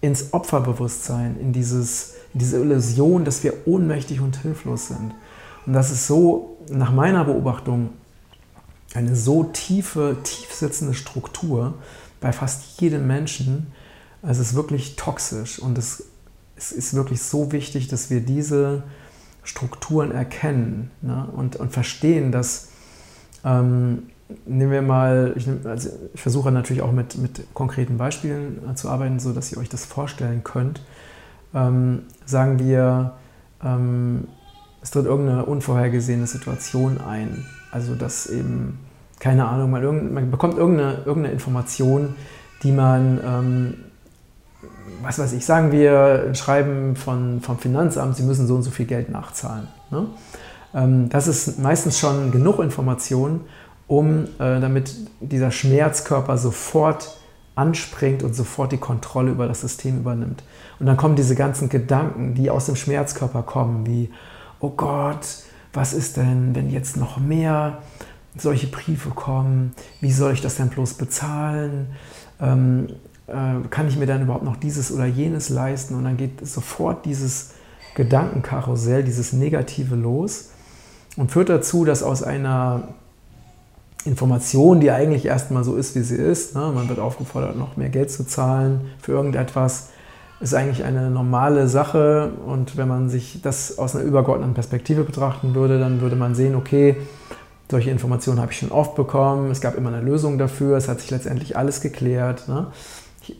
ins 0.01 0.33
Opferbewusstsein, 0.33 1.39
in, 1.39 1.53
dieses, 1.53 2.15
in 2.33 2.39
diese 2.39 2.59
Illusion, 2.59 3.25
dass 3.25 3.43
wir 3.43 3.53
ohnmächtig 3.65 4.21
und 4.21 4.41
hilflos 4.41 4.87
sind. 4.87 5.13
Und 5.65 5.73
das 5.73 5.91
ist 5.91 6.07
so, 6.07 6.57
nach 6.69 6.91
meiner 6.91 7.25
Beobachtung, 7.25 7.89
eine 8.93 9.15
so 9.15 9.43
tiefe, 9.43 10.17
tief 10.23 10.53
sitzende 10.53 10.93
Struktur 10.93 11.75
bei 12.21 12.31
fast 12.31 12.79
jedem 12.79 13.05
Menschen, 13.05 13.67
es 14.21 14.39
ist 14.39 14.55
wirklich 14.55 14.95
toxisch 14.95 15.59
und 15.59 15.77
es, 15.77 16.05
es 16.55 16.71
ist 16.71 16.93
wirklich 16.93 17.21
so 17.21 17.51
wichtig, 17.51 17.87
dass 17.87 18.09
wir 18.09 18.21
diese 18.21 18.83
Strukturen 19.43 20.11
erkennen 20.11 20.91
ne? 21.01 21.27
und, 21.35 21.55
und 21.57 21.71
verstehen, 21.71 22.31
dass, 22.31 22.69
ähm, 23.43 24.09
nehmen 24.45 24.71
wir 24.71 24.81
mal, 24.81 25.33
ich, 25.35 25.47
also 25.63 25.89
ich, 26.13 26.21
versuche 26.21 26.51
natürlich 26.51 26.81
auch 26.81 26.91
mit, 26.91 27.17
mit 27.17 27.53
konkreten 27.53 27.97
Beispielen 27.97 28.61
äh, 28.69 28.75
zu 28.75 28.89
arbeiten, 28.89 29.19
sodass 29.19 29.51
ihr 29.51 29.57
euch 29.57 29.69
das 29.69 29.85
vorstellen 29.85 30.43
könnt. 30.43 30.81
Ähm, 31.53 32.03
sagen 32.25 32.59
wir, 32.59 33.13
ähm, 33.63 34.27
es 34.81 34.91
tritt 34.91 35.05
irgendeine 35.05 35.45
unvorhergesehene 35.45 36.27
Situation 36.27 36.99
ein, 36.99 37.45
also 37.71 37.95
dass 37.95 38.27
eben, 38.27 38.79
keine 39.19 39.47
Ahnung, 39.47 39.71
man, 39.71 40.13
man 40.13 40.31
bekommt 40.31 40.57
irgendeine, 40.57 40.99
irgendeine 41.05 41.31
Information, 41.31 42.15
die 42.63 42.71
man 42.71 43.19
ähm, 43.23 43.73
was 45.01 45.19
weiß 45.19 45.33
ich, 45.33 45.45
sagen 45.45 45.71
wir 45.71 46.25
ein 46.27 46.35
Schreiben 46.35 46.95
von, 46.95 47.41
vom 47.41 47.57
Finanzamt, 47.57 48.15
Sie 48.15 48.23
müssen 48.23 48.47
so 48.47 48.55
und 48.55 48.63
so 48.63 48.71
viel 48.71 48.85
Geld 48.85 49.09
nachzahlen. 49.09 49.67
Ne? 49.91 50.07
Ähm, 50.73 51.09
das 51.09 51.27
ist 51.27 51.59
meistens 51.59 51.99
schon 51.99 52.31
genug 52.31 52.59
Information, 52.59 53.41
um 53.87 54.25
äh, 54.39 54.59
damit 54.59 54.93
dieser 55.19 55.51
Schmerzkörper 55.51 56.37
sofort 56.37 57.17
anspringt 57.55 58.21
und 58.21 58.35
sofort 58.35 58.71
die 58.71 58.77
Kontrolle 58.77 59.31
über 59.31 59.47
das 59.47 59.61
System 59.61 59.97
übernimmt. 59.97 60.43
Und 60.79 60.85
dann 60.85 60.97
kommen 60.97 61.15
diese 61.15 61.35
ganzen 61.35 61.69
Gedanken, 61.69 62.35
die 62.35 62.49
aus 62.49 62.67
dem 62.67 62.75
Schmerzkörper 62.75 63.41
kommen, 63.43 63.87
wie, 63.87 64.11
oh 64.59 64.69
Gott, 64.69 65.25
was 65.73 65.93
ist 65.93 66.17
denn, 66.17 66.53
wenn 66.53 66.69
jetzt 66.69 66.97
noch 66.97 67.17
mehr 67.17 67.79
solche 68.35 68.67
Briefe 68.67 69.09
kommen? 69.09 69.73
Wie 70.01 70.11
soll 70.11 70.33
ich 70.33 70.41
das 70.41 70.55
denn 70.55 70.69
bloß 70.69 70.95
bezahlen? 70.95 71.87
Ähm, 72.39 72.87
äh, 73.27 73.67
kann 73.69 73.87
ich 73.87 73.97
mir 73.97 74.05
dann 74.05 74.21
überhaupt 74.21 74.43
noch 74.43 74.57
dieses 74.57 74.91
oder 74.91 75.05
jenes 75.05 75.49
leisten? 75.49 75.95
Und 75.95 76.03
dann 76.03 76.17
geht 76.17 76.45
sofort 76.45 77.05
dieses 77.05 77.51
Gedankenkarussell, 77.95 79.03
dieses 79.03 79.33
Negative 79.33 79.95
los 79.95 80.49
und 81.15 81.31
führt 81.31 81.49
dazu, 81.49 81.83
dass 81.83 82.03
aus 82.03 82.21
einer 82.21 82.89
Information, 84.07 84.79
die 84.79 84.91
eigentlich 84.91 85.25
erstmal 85.25 85.63
so 85.63 85.75
ist, 85.75 85.95
wie 85.95 86.01
sie 86.01 86.15
ist, 86.15 86.55
ne, 86.55 86.71
man 86.73 86.89
wird 86.89 86.99
aufgefordert, 86.99 87.57
noch 87.57 87.77
mehr 87.77 87.89
Geld 87.89 88.11
zu 88.11 88.25
zahlen 88.25 88.81
für 89.01 89.13
irgendetwas, 89.13 89.89
ist 90.39 90.53
eigentlich 90.53 90.83
eine 90.83 91.09
normale 91.09 91.67
Sache. 91.67 92.31
Und 92.45 92.77
wenn 92.77 92.87
man 92.87 93.09
sich 93.09 93.41
das 93.41 93.77
aus 93.77 93.95
einer 93.95 94.05
übergeordneten 94.05 94.53
Perspektive 94.53 95.03
betrachten 95.03 95.55
würde, 95.55 95.79
dann 95.79 96.01
würde 96.01 96.15
man 96.15 96.35
sehen, 96.35 96.55
okay, 96.55 96.95
solche 97.69 97.89
Informationen 97.89 98.39
habe 98.39 98.51
ich 98.51 98.59
schon 98.59 98.71
oft 98.71 98.95
bekommen, 98.95 99.51
es 99.51 99.59
gab 99.61 99.75
immer 99.75 99.89
eine 99.89 100.01
Lösung 100.01 100.37
dafür, 100.37 100.77
es 100.77 100.87
hat 100.87 101.01
sich 101.01 101.11
letztendlich 101.11 101.57
alles 101.57 101.81
geklärt. 101.81 102.47
Ne? 102.47 102.67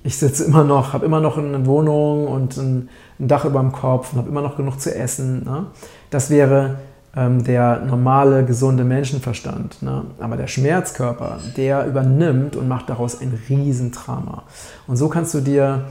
Ich 0.03 0.17
sitze 0.17 0.43
immer 0.43 0.65
noch, 0.65 0.91
habe 0.91 1.05
immer 1.05 1.21
noch 1.21 1.38
eine 1.38 1.65
Wohnung 1.65 2.27
und 2.27 2.57
ein, 2.57 2.89
ein 3.19 3.27
Dach 3.27 3.45
über 3.45 3.62
dem 3.62 3.71
Kopf 3.71 4.12
und 4.12 4.19
habe 4.19 4.29
immer 4.29 4.41
noch 4.41 4.57
genug 4.57 4.81
zu 4.81 4.93
essen. 4.93 5.45
Ne? 5.45 5.67
Das 6.09 6.29
wäre 6.29 6.79
ähm, 7.16 7.44
der 7.44 7.80
normale, 7.82 8.46
gesunde 8.46 8.84
Menschenverstand. 8.84 9.82
Ne? 9.82 10.06
Aber 10.20 10.38
der 10.38 10.48
Schmerzkörper, 10.48 11.40
der 11.56 11.86
übernimmt 11.86 12.56
und 12.56 12.68
macht 12.68 12.90
daraus 12.90 13.22
ein 13.22 13.38
Riesendrama. 13.50 14.44
Und 14.88 14.98
so 14.98 15.10
kannst 15.10 15.34
du 15.34 15.42
dir 15.42 15.86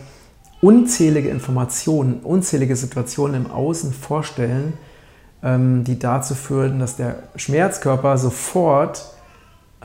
unzählige 0.60 1.28
Informationen, 1.28 2.20
unzählige 2.22 2.76
Situationen 2.76 3.46
im 3.46 3.50
Außen 3.50 3.92
vorstellen, 3.92 4.74
ähm, 5.42 5.84
die 5.84 5.98
dazu 5.98 6.34
führen, 6.34 6.78
dass 6.78 6.96
der 6.96 7.16
Schmerzkörper 7.36 8.18
sofort 8.18 9.12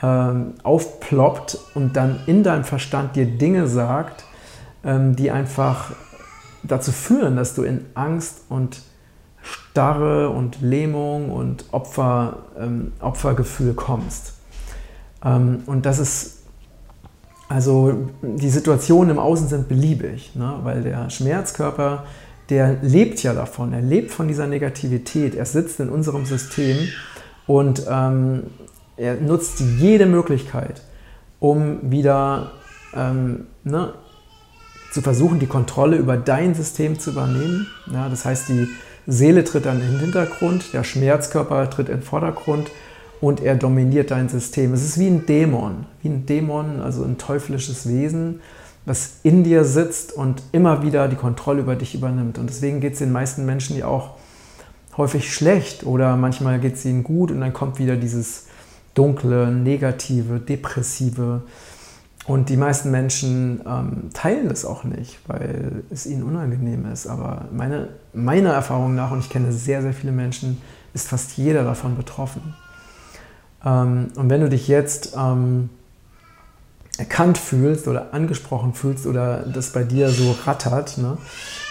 ähm, 0.02 0.54
aufploppt 0.64 1.58
und 1.76 1.96
dann 1.96 2.20
in 2.26 2.44
deinem 2.44 2.64
Verstand 2.64 3.16
dir 3.16 3.26
Dinge 3.26 3.68
sagt, 3.68 4.26
ähm, 4.84 5.16
die 5.16 5.32
einfach 5.32 5.92
dazu 6.64 6.92
führen, 6.92 7.36
dass 7.36 7.54
du 7.56 7.64
in 7.64 7.86
Angst 7.94 8.42
und 8.50 8.82
Starre 9.42 10.30
und 10.30 10.62
Lähmung 10.62 11.32
und 11.32 11.66
Opfer, 11.72 12.40
Opfergefühl 13.00 13.74
kommst. 13.74 14.34
und 15.24 15.86
das 15.86 16.00
ist 16.00 16.42
also 17.52 18.10
die 18.22 18.50
Situationen 18.50 19.10
im 19.10 19.20
Außen 19.20 19.50
sind 19.50 19.68
beliebig, 19.68 20.32
ne? 20.36 20.60
weil 20.64 20.84
der 20.84 21.10
Schmerzkörper, 21.10 22.06
der 22.50 22.78
lebt 22.82 23.22
ja 23.24 23.34
davon, 23.34 23.74
er 23.74 23.82
lebt 23.82 24.12
von 24.12 24.30
dieser 24.30 24.48
Negativität, 24.48 25.36
er 25.36 25.46
sitzt 25.46 25.82
in 25.82 25.90
unserem 25.90 26.26
System 26.26 26.78
und 27.48 27.84
ähm, 27.90 28.44
er 28.96 29.16
nutzt 29.16 29.60
jede 29.60 30.06
Möglichkeit, 30.06 30.82
um 31.42 31.92
wieder 31.92 32.52
ähm, 32.96 33.48
ne, 33.66 33.96
zu 34.94 35.02
versuchen, 35.02 35.40
die 35.40 35.48
Kontrolle 35.48 35.98
über 35.98 36.16
dein 36.16 36.56
System 36.56 37.00
zu 37.00 37.12
übernehmen. 37.12 37.68
Ja, 37.92 38.08
das 38.08 38.24
heißt, 38.24 38.48
die 38.48 38.70
Seele 39.08 39.44
tritt 39.44 39.66
dann 39.66 39.82
in 39.82 39.92
den 39.92 40.00
Hintergrund, 40.00 40.74
der 40.74 40.84
Schmerzkörper 40.84 41.70
tritt 41.70 41.90
in 41.90 41.98
den 41.98 42.04
Vordergrund 42.04 42.72
und 43.20 43.42
er 43.42 43.56
dominiert 43.56 44.12
dein 44.12 44.30
System. 44.30 44.74
Es 44.74 44.84
ist 44.84 45.00
wie 45.00 45.08
ein 45.08 45.26
Dämon, 45.26 45.86
wie 46.02 46.10
ein 46.10 46.26
Dämon, 46.26 46.82
also 46.82 47.04
ein 47.04 47.18
teuflisches 47.18 47.88
Wesen, 47.88 48.42
was 48.86 49.18
in 49.24 49.44
dir 49.44 49.64
sitzt 49.64 50.14
und 50.14 50.42
immer 50.52 50.84
wieder 50.84 51.08
die 51.08 51.16
Kontrolle 51.16 51.62
über 51.62 51.76
dich 51.76 51.94
übernimmt. 51.94 52.40
Und 52.40 52.50
deswegen 52.50 52.80
geht 52.80 52.94
es 52.94 53.00
den 53.00 53.12
meisten 53.12 53.46
Menschen 53.46 53.78
ja 53.78 53.86
auch 53.86 54.16
häufig 54.98 55.34
schlecht 55.34 55.86
oder 55.86 56.16
manchmal 56.18 56.60
geht 56.60 56.76
es 56.76 56.86
ihnen 56.86 57.04
gut 57.04 57.32
und 57.32 57.42
dann 57.42 57.54
kommt 57.54 57.80
wieder 57.80 57.96
dieses 57.96 58.48
dunkle, 58.94 59.52
negative, 59.52 60.40
depressive. 60.40 61.44
Und 62.28 62.50
die 62.50 62.58
meisten 62.58 62.92
Menschen 62.92 63.62
ähm, 63.66 64.10
teilen 64.14 64.48
das 64.48 64.64
auch 64.64 64.84
nicht, 64.84 65.18
weil 65.28 65.84
es 65.90 66.06
ihnen 66.06 66.24
unangenehm 66.24 66.86
ist. 66.92 67.08
Aber 67.08 67.46
meine, 67.52 67.90
meiner 68.14 68.52
Erfahrung 68.52 68.94
nach, 68.94 69.12
und 69.12 69.20
ich 69.20 69.30
kenne 69.30 69.52
sehr, 69.52 69.82
sehr 69.82 69.94
viele 69.94 70.12
Menschen, 70.12 70.62
ist 70.94 71.08
fast 71.08 71.38
jeder 71.38 71.64
davon 71.64 71.98
betroffen. 71.98 72.54
Ähm, 73.66 74.10
und 74.16 74.30
wenn 74.30 74.42
du 74.42 74.50
dich 74.50 74.68
jetzt 74.68 75.16
ähm, 75.18 75.70
erkannt 76.98 77.40
fühlst 77.40 77.88
oder 77.88 78.14
angesprochen 78.14 78.74
fühlst 78.74 79.08
oder 79.08 79.40
das 79.40 79.72
bei 79.72 79.84
dir 79.84 80.10
so 80.10 80.36
rattert, 80.46 81.00
ne, 81.00 81.18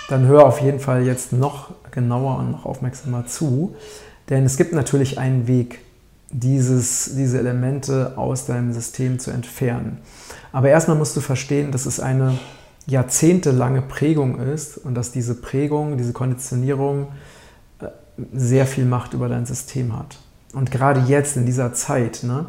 dann 0.09 0.27
hör 0.27 0.47
auf 0.47 0.61
jeden 0.61 0.81
Fall 0.81 1.05
jetzt 1.05 1.33
noch 1.33 1.71
genauer 1.93 2.39
und 2.39 2.51
noch 2.51 2.67
aufmerksamer 2.67 3.27
zu. 3.27 3.77
Denn 4.29 4.45
es 4.45 4.57
gibt 4.57 4.73
natürlich 4.73 5.19
einen 5.19 5.47
Weg, 5.47 5.81
dieses, 6.31 7.15
diese 7.17 7.39
Elemente 7.39 8.17
aus 8.17 8.47
deinem 8.47 8.73
System 8.73 9.19
zu 9.19 9.31
entfernen. 9.31 9.99
Aber 10.53 10.69
erstmal 10.69 10.97
musst 10.97 11.17
du 11.17 11.21
verstehen, 11.21 11.73
dass 11.73 11.87
es 11.87 12.01
eine 12.01 12.39
jahrzehntelange 12.87 13.83
Prägung 13.83 14.41
ist 14.41 14.79
und 14.79 14.95
dass 14.95 15.13
diese 15.13 15.35
Prägung, 15.35 15.97
diese 15.97 16.13
Konditionierung 16.13 17.09
äh, 17.81 17.89
sehr 18.33 18.67
viel 18.67 18.85
Macht 18.85 19.13
über 19.15 19.29
dein 19.29 19.47
System 19.47 19.97
hat. 19.97 20.19
Und 20.53 20.71
gerade 20.71 21.01
jetzt 21.01 21.37
in 21.37 21.47
dieser 21.47 21.73
Zeit, 21.73 22.23
ne, 22.25 22.47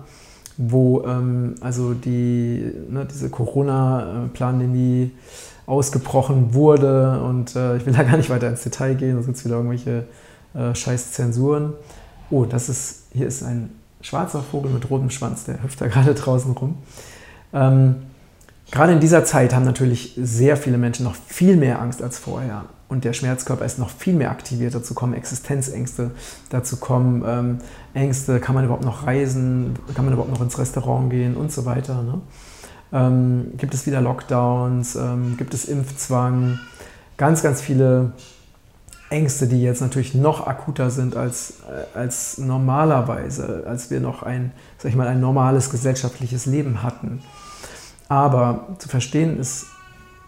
wo 0.58 1.04
ähm, 1.06 1.56
also 1.62 1.94
die, 1.94 2.72
ne, 2.90 3.06
diese 3.06 3.30
Corona-Pandemie 3.30 5.12
ausgebrochen 5.66 6.54
wurde 6.54 7.22
und 7.22 7.56
äh, 7.56 7.78
ich 7.78 7.86
will 7.86 7.94
da 7.94 8.04
gar 8.04 8.18
nicht 8.18 8.30
weiter 8.30 8.50
ins 8.50 8.64
Detail 8.64 8.96
gehen, 8.96 9.14
sonst 9.14 9.28
gibt 9.28 9.38
es 9.38 9.46
wieder 9.46 9.56
irgendwelche 9.56 10.06
äh, 10.54 10.74
scheiß 10.74 11.12
Zensuren. 11.12 11.74
Oh, 12.30 12.46
das 12.46 12.70
ist, 12.70 13.01
hier 13.14 13.28
ist 13.28 13.44
ein 13.44 13.70
schwarzer 14.02 14.42
Vogel 14.42 14.72
mit 14.72 14.90
rotem 14.90 15.10
Schwanz, 15.10 15.44
der 15.44 15.62
hüpft 15.64 15.82
da 15.82 15.88
gerade 15.88 16.14
draußen 16.16 16.52
rum. 16.54 16.78
Ähm, 17.54 17.96
gerade 18.72 18.94
in 18.94 19.00
dieser 19.00 19.26
Zeit 19.26 19.54
haben 19.54 19.66
natürlich 19.66 20.18
sehr 20.18 20.58
viele 20.58 20.78
Menschen 20.78 21.04
noch 21.04 21.16
viel 21.16 21.58
mehr 21.58 21.82
Angst 21.82 22.02
als 22.02 22.18
vorher 22.18 22.66
und 22.92 23.06
der 23.06 23.14
Schmerzkörper 23.14 23.64
ist 23.64 23.80
noch 23.80 23.90
viel 23.90 24.14
mehr 24.14 24.32
aktiviert. 24.32 24.76
Dazu 24.76 24.94
kommen 24.94 25.14
Existenzängste, 25.14 26.12
dazu 26.50 26.78
kommen 26.78 27.24
ähm, 27.26 27.58
Ängste, 27.94 28.40
kann 28.42 28.54
man 28.54 28.66
überhaupt 28.66 28.84
noch 28.84 29.08
reisen, 29.08 29.76
kann 29.96 30.04
man 30.04 30.14
überhaupt 30.14 30.32
noch 30.32 30.42
ins 30.42 30.60
Restaurant 30.60 31.10
gehen 31.10 31.38
und 31.38 31.54
so 31.54 31.64
weiter. 31.66 32.04
Ne? 32.04 32.22
Ähm, 32.92 33.54
gibt 33.58 33.74
es 33.74 33.86
wieder 33.86 34.02
Lockdowns, 34.02 34.96
ähm, 34.96 35.36
gibt 35.38 35.54
es 35.54 35.66
Impfzwang, 35.66 36.60
ganz, 37.16 37.42
ganz 37.42 37.62
viele 37.62 38.12
Ängste, 39.12 39.48
die 39.48 39.62
jetzt 39.62 39.82
natürlich 39.82 40.16
noch 40.16 40.48
akuter 40.48 40.90
sind 40.90 41.16
als, 41.16 41.56
äh, 41.70 41.98
als 41.98 42.38
normalerweise, 42.38 43.64
als 43.68 43.92
wir 43.92 44.00
noch 44.00 44.24
ein, 44.24 44.52
sag 44.78 44.90
ich 44.90 44.96
mal, 44.96 45.08
ein 45.08 45.20
normales 45.20 45.70
gesellschaftliches 45.70 46.46
Leben 46.46 46.84
hatten. 46.84 47.22
Aber 48.08 48.76
zu 48.80 48.90
verstehen 48.90 49.40
ist 49.40 49.66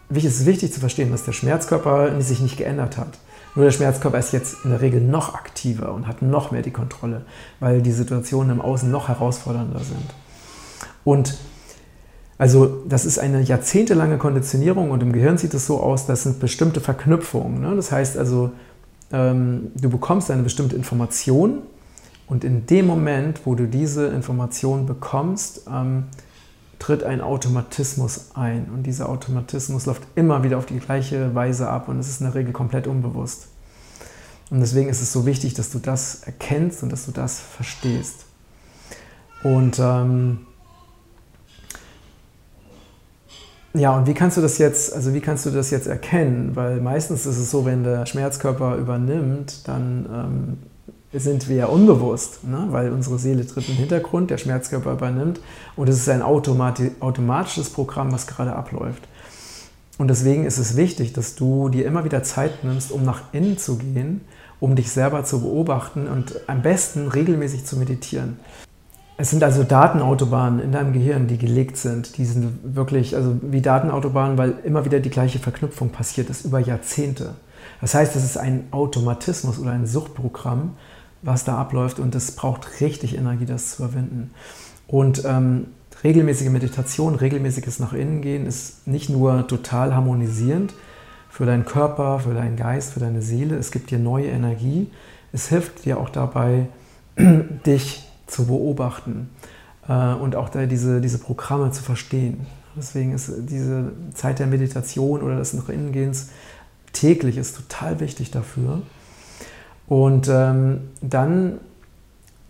es 0.10 0.26
ist 0.26 0.46
wichtig 0.46 0.74
zu 0.74 0.80
verstehen, 0.80 1.12
dass 1.12 1.24
der 1.24 1.32
Schmerzkörper 1.32 2.22
sich 2.22 2.40
nicht 2.40 2.58
geändert 2.58 2.98
hat. 2.98 3.18
Nur 3.56 3.66
der 3.66 3.72
Schmerzkörper 3.72 4.18
ist 4.18 4.34
jetzt 4.34 4.58
in 4.64 4.72
der 4.72 4.82
Regel 4.82 5.02
noch 5.02 5.36
aktiver 5.36 5.94
und 5.94 6.08
hat 6.08 6.22
noch 6.22 6.52
mehr 6.52 6.62
die 6.62 6.72
Kontrolle, 6.72 7.22
weil 7.60 7.82
die 7.82 7.92
Situationen 7.92 8.52
im 8.52 8.62
Außen 8.62 8.90
noch 8.90 9.08
herausfordernder 9.10 9.80
sind. 9.80 10.14
Und 11.04 11.38
also 12.38 12.84
das 12.88 13.06
ist 13.06 13.20
eine 13.20 13.42
jahrzehntelange 13.42 14.18
Konditionierung 14.18 14.92
und 14.92 15.04
im 15.04 15.14
Gehirn 15.14 15.38
sieht 15.38 15.54
es 15.54 15.68
so 15.68 15.80
aus, 15.80 16.08
das 16.08 16.24
sind 16.24 16.40
bestimmte 16.40 16.82
Verknüpfungen. 16.82 17.62
Ne? 17.62 17.76
Das 17.76 17.92
heißt 17.92 18.18
also, 18.18 18.52
ähm, 19.14 19.72
du 19.76 19.90
bekommst 19.90 20.30
eine 20.30 20.44
bestimmte 20.44 20.76
Information 20.76 21.60
und 22.28 22.44
in 22.44 22.66
dem 22.66 22.88
Moment, 22.88 23.46
wo 23.46 23.56
du 23.56 23.68
diese 23.68 24.08
Information 24.08 24.86
bekommst, 24.86 25.68
ähm, 25.72 26.06
tritt 26.80 27.04
ein 27.04 27.22
Automatismus 27.22 28.32
ein. 28.34 28.70
Und 28.74 28.84
dieser 28.84 29.08
Automatismus 29.08 29.86
läuft 29.86 30.04
immer 30.16 30.44
wieder 30.44 30.58
auf 30.58 30.66
die 30.66 30.80
gleiche 30.80 31.34
Weise 31.34 31.70
ab 31.70 31.88
und 31.88 32.00
es 32.00 32.10
ist 32.10 32.20
in 32.20 32.26
der 32.26 32.36
Regel 32.36 32.52
komplett 32.52 32.88
unbewusst. 32.88 33.48
Und 34.50 34.60
deswegen 34.60 34.90
ist 34.90 35.02
es 35.02 35.14
so 35.14 35.26
wichtig, 35.26 35.54
dass 35.54 35.70
du 35.70 35.80
das 35.80 36.24
erkennst 36.24 36.84
und 36.84 36.92
dass 36.92 37.06
du 37.06 37.12
das 37.12 37.40
verstehst. 37.40 38.26
Und 39.44 39.80
ähm, 39.80 40.40
ja, 43.74 43.98
und 43.98 44.06
wie 44.06 44.14
kannst 44.14 44.38
du 44.38 44.42
das 44.42 44.60
jetzt, 44.60 44.94
also 44.94 45.14
wie 45.14 45.22
kannst 45.22 45.46
du 45.46 45.50
das 45.50 45.72
jetzt 45.72 45.88
erkennen? 45.88 46.52
Weil 46.56 46.80
meistens 46.80 47.26
ist 47.26 47.38
es 47.38 47.50
so, 47.50 47.66
wenn 47.66 47.84
der 47.84 48.06
Schmerzkörper 48.06 48.76
übernimmt, 48.78 49.68
dann 49.68 50.06
ähm, 50.14 50.58
sind 51.20 51.50
wir 51.50 51.56
ja 51.56 51.66
unbewusst, 51.66 52.44
ne? 52.44 52.68
weil 52.70 52.92
unsere 52.92 53.18
Seele 53.18 53.46
tritt 53.48 53.70
im 53.70 53.76
Hintergrund, 53.76 54.30
der 54.30 54.38
Schmerzkörper 54.38 54.94
übernimmt 54.94 55.40
und 55.76 55.90
es 55.90 55.98
ist 55.98 56.10
ein 56.10 56.22
automati 56.22 56.92
automatisches 57.00 57.70
Programm, 57.70 58.12
was 58.12 58.28
gerade 58.28 58.56
abläuft. 58.56 59.08
Und 59.98 60.08
deswegen 60.08 60.46
ist 60.46 60.58
es 60.58 60.76
wichtig, 60.76 61.14
dass 61.14 61.36
du 61.36 61.70
dir 61.70 61.86
immer 61.86 62.04
wieder 62.04 62.24
Zeit 62.24 62.64
nimmst, 62.64 62.92
um 62.92 63.04
nach 63.04 63.22
innen 63.32 63.58
zu 63.58 63.78
gehen, 63.78 64.22
um 64.60 64.76
dich 64.76 64.92
selber 64.92 65.24
zu 65.24 65.42
beobachten 65.42 66.08
und 66.08 66.40
am 66.48 66.62
besten 66.62 67.08
regelmäßig 67.08 67.66
zu 67.66 67.78
meditieren. 67.78 68.40
Es 69.24 69.30
sind 69.30 69.42
also 69.42 69.64
Datenautobahnen 69.64 70.60
in 70.60 70.74
deinem 70.74 70.92
Gehirn, 70.92 71.28
die 71.28 71.38
gelegt 71.38 71.78
sind. 71.78 72.18
Die 72.18 72.26
sind 72.26 72.76
wirklich, 72.76 73.16
also 73.16 73.38
wie 73.42 73.62
Datenautobahnen, 73.62 74.38
weil 74.38 74.56
immer 74.66 74.84
wieder 74.84 75.00
die 75.00 75.10
gleiche 75.10 75.40
Verknüpfung 75.40 75.92
passiert 75.92 76.30
ist 76.30 76.44
über 76.44 76.60
Jahrzehnte. 76.60 77.36
Das 77.80 77.96
heißt, 77.96 78.18
es 78.18 78.26
ist 78.26 78.38
ein 78.38 78.66
Automatismus 78.72 79.60
oder 79.60 79.72
ein 79.72 79.88
Suchtprogramm, 79.88 80.76
was 81.22 81.46
da 81.46 81.58
abläuft 81.58 82.00
und 82.00 82.14
es 82.16 82.32
braucht 82.32 82.82
richtig 82.82 83.18
Energie, 83.18 83.46
das 83.46 83.78
zu 83.78 83.84
überwinden. 83.84 84.32
Und 84.88 85.24
ähm, 85.24 85.68
regelmäßige 86.04 86.50
Meditation, 86.50 87.16
regelmäßiges 87.16 87.80
nach 87.80 87.94
innen 87.94 88.22
gehen 88.22 88.46
ist 88.46 88.86
nicht 88.88 89.10
nur 89.10 89.48
total 89.48 89.96
harmonisierend 89.96 90.74
für 91.30 91.46
deinen 91.46 91.64
Körper, 91.64 92.20
für 92.20 92.34
deinen 92.34 92.58
Geist, 92.58 92.92
für 92.92 93.00
deine 93.00 93.22
Seele. 93.22 93.56
Es 93.56 93.72
gibt 93.72 93.90
dir 93.90 94.00
neue 94.00 94.28
Energie. 94.28 94.92
Es 95.32 95.48
hilft 95.48 95.86
dir 95.86 95.98
auch 95.98 96.10
dabei, 96.10 96.68
dich 97.66 98.10
zu 98.28 98.46
beobachten 98.46 99.30
äh, 99.88 100.14
und 100.14 100.36
auch 100.36 100.50
da 100.50 100.66
diese, 100.66 101.02
diese 101.02 101.18
Programme 101.18 101.72
zu 101.72 101.84
verstehen. 101.84 102.46
Deswegen 102.76 103.14
ist 103.14 103.32
diese 103.38 103.92
Zeit 104.14 104.40
der 104.40 104.48
Meditation 104.48 105.22
oder 105.22 105.38
des 105.38 105.54
nach 105.54 105.70
innen 105.70 105.92
gehens 105.92 106.30
täglich 106.92 107.38
ist 107.38 107.56
total 107.56 108.00
wichtig 108.00 108.32
dafür. 108.32 108.82
Und 109.88 110.30
ähm, 110.32 110.82
dann 111.02 111.60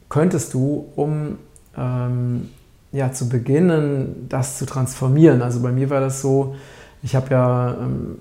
könntest 0.09 0.53
du, 0.53 0.91
um 0.95 1.39
ähm, 1.75 2.49
ja, 2.91 3.11
zu 3.11 3.27
beginnen, 3.27 4.27
das 4.29 4.59
zu 4.59 4.65
transformieren. 4.65 5.41
Also 5.41 5.61
bei 5.61 5.71
mir 5.71 5.89
war 5.89 5.99
das 5.99 6.21
so, 6.21 6.55
ich 7.03 7.15
habe 7.15 7.29
ja, 7.31 7.73
ähm, 7.73 8.15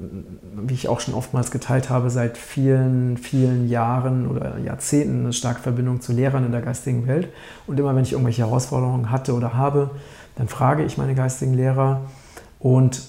wie 0.57 0.75
ich 0.75 0.89
auch 0.89 0.99
schon 0.99 1.15
oftmals 1.15 1.53
geteilt 1.53 1.89
habe, 1.89 2.11
seit 2.11 2.37
vielen, 2.37 3.17
vielen 3.17 3.69
Jahren 3.69 4.27
oder 4.27 4.59
Jahrzehnten 4.59 5.21
eine 5.21 5.33
starke 5.33 5.61
Verbindung 5.61 6.01
zu 6.01 6.13
Lehrern 6.13 6.45
in 6.45 6.51
der 6.51 6.63
geistigen 6.63 7.07
Welt. 7.07 7.29
Und 7.69 7.79
immer 7.79 7.95
wenn 7.95 8.03
ich 8.03 8.13
irgendwelche 8.13 8.43
Herausforderungen 8.43 9.13
hatte 9.13 9.35
oder 9.35 9.55
habe, 9.55 9.91
dann 10.35 10.49
frage 10.49 10.85
ich 10.85 10.99
meine 10.99 11.15
geistigen 11.15 11.55
Lehrer. 11.55 12.01
Und 12.59 13.03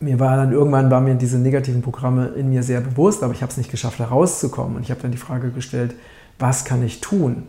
mir 0.00 0.18
war 0.18 0.36
dann 0.36 0.50
irgendwann, 0.50 0.90
waren 0.90 1.04
mir 1.04 1.14
diese 1.14 1.38
negativen 1.38 1.82
Programme 1.82 2.26
in 2.36 2.50
mir 2.50 2.64
sehr 2.64 2.80
bewusst, 2.80 3.22
aber 3.22 3.32
ich 3.32 3.42
habe 3.42 3.52
es 3.52 3.58
nicht 3.58 3.70
geschafft, 3.70 4.00
da 4.00 4.06
rauszukommen. 4.06 4.76
Und 4.76 4.82
ich 4.82 4.90
habe 4.90 5.00
dann 5.00 5.12
die 5.12 5.16
Frage 5.16 5.50
gestellt, 5.50 5.94
was 6.40 6.64
kann 6.64 6.82
ich 6.82 7.00
tun? 7.00 7.44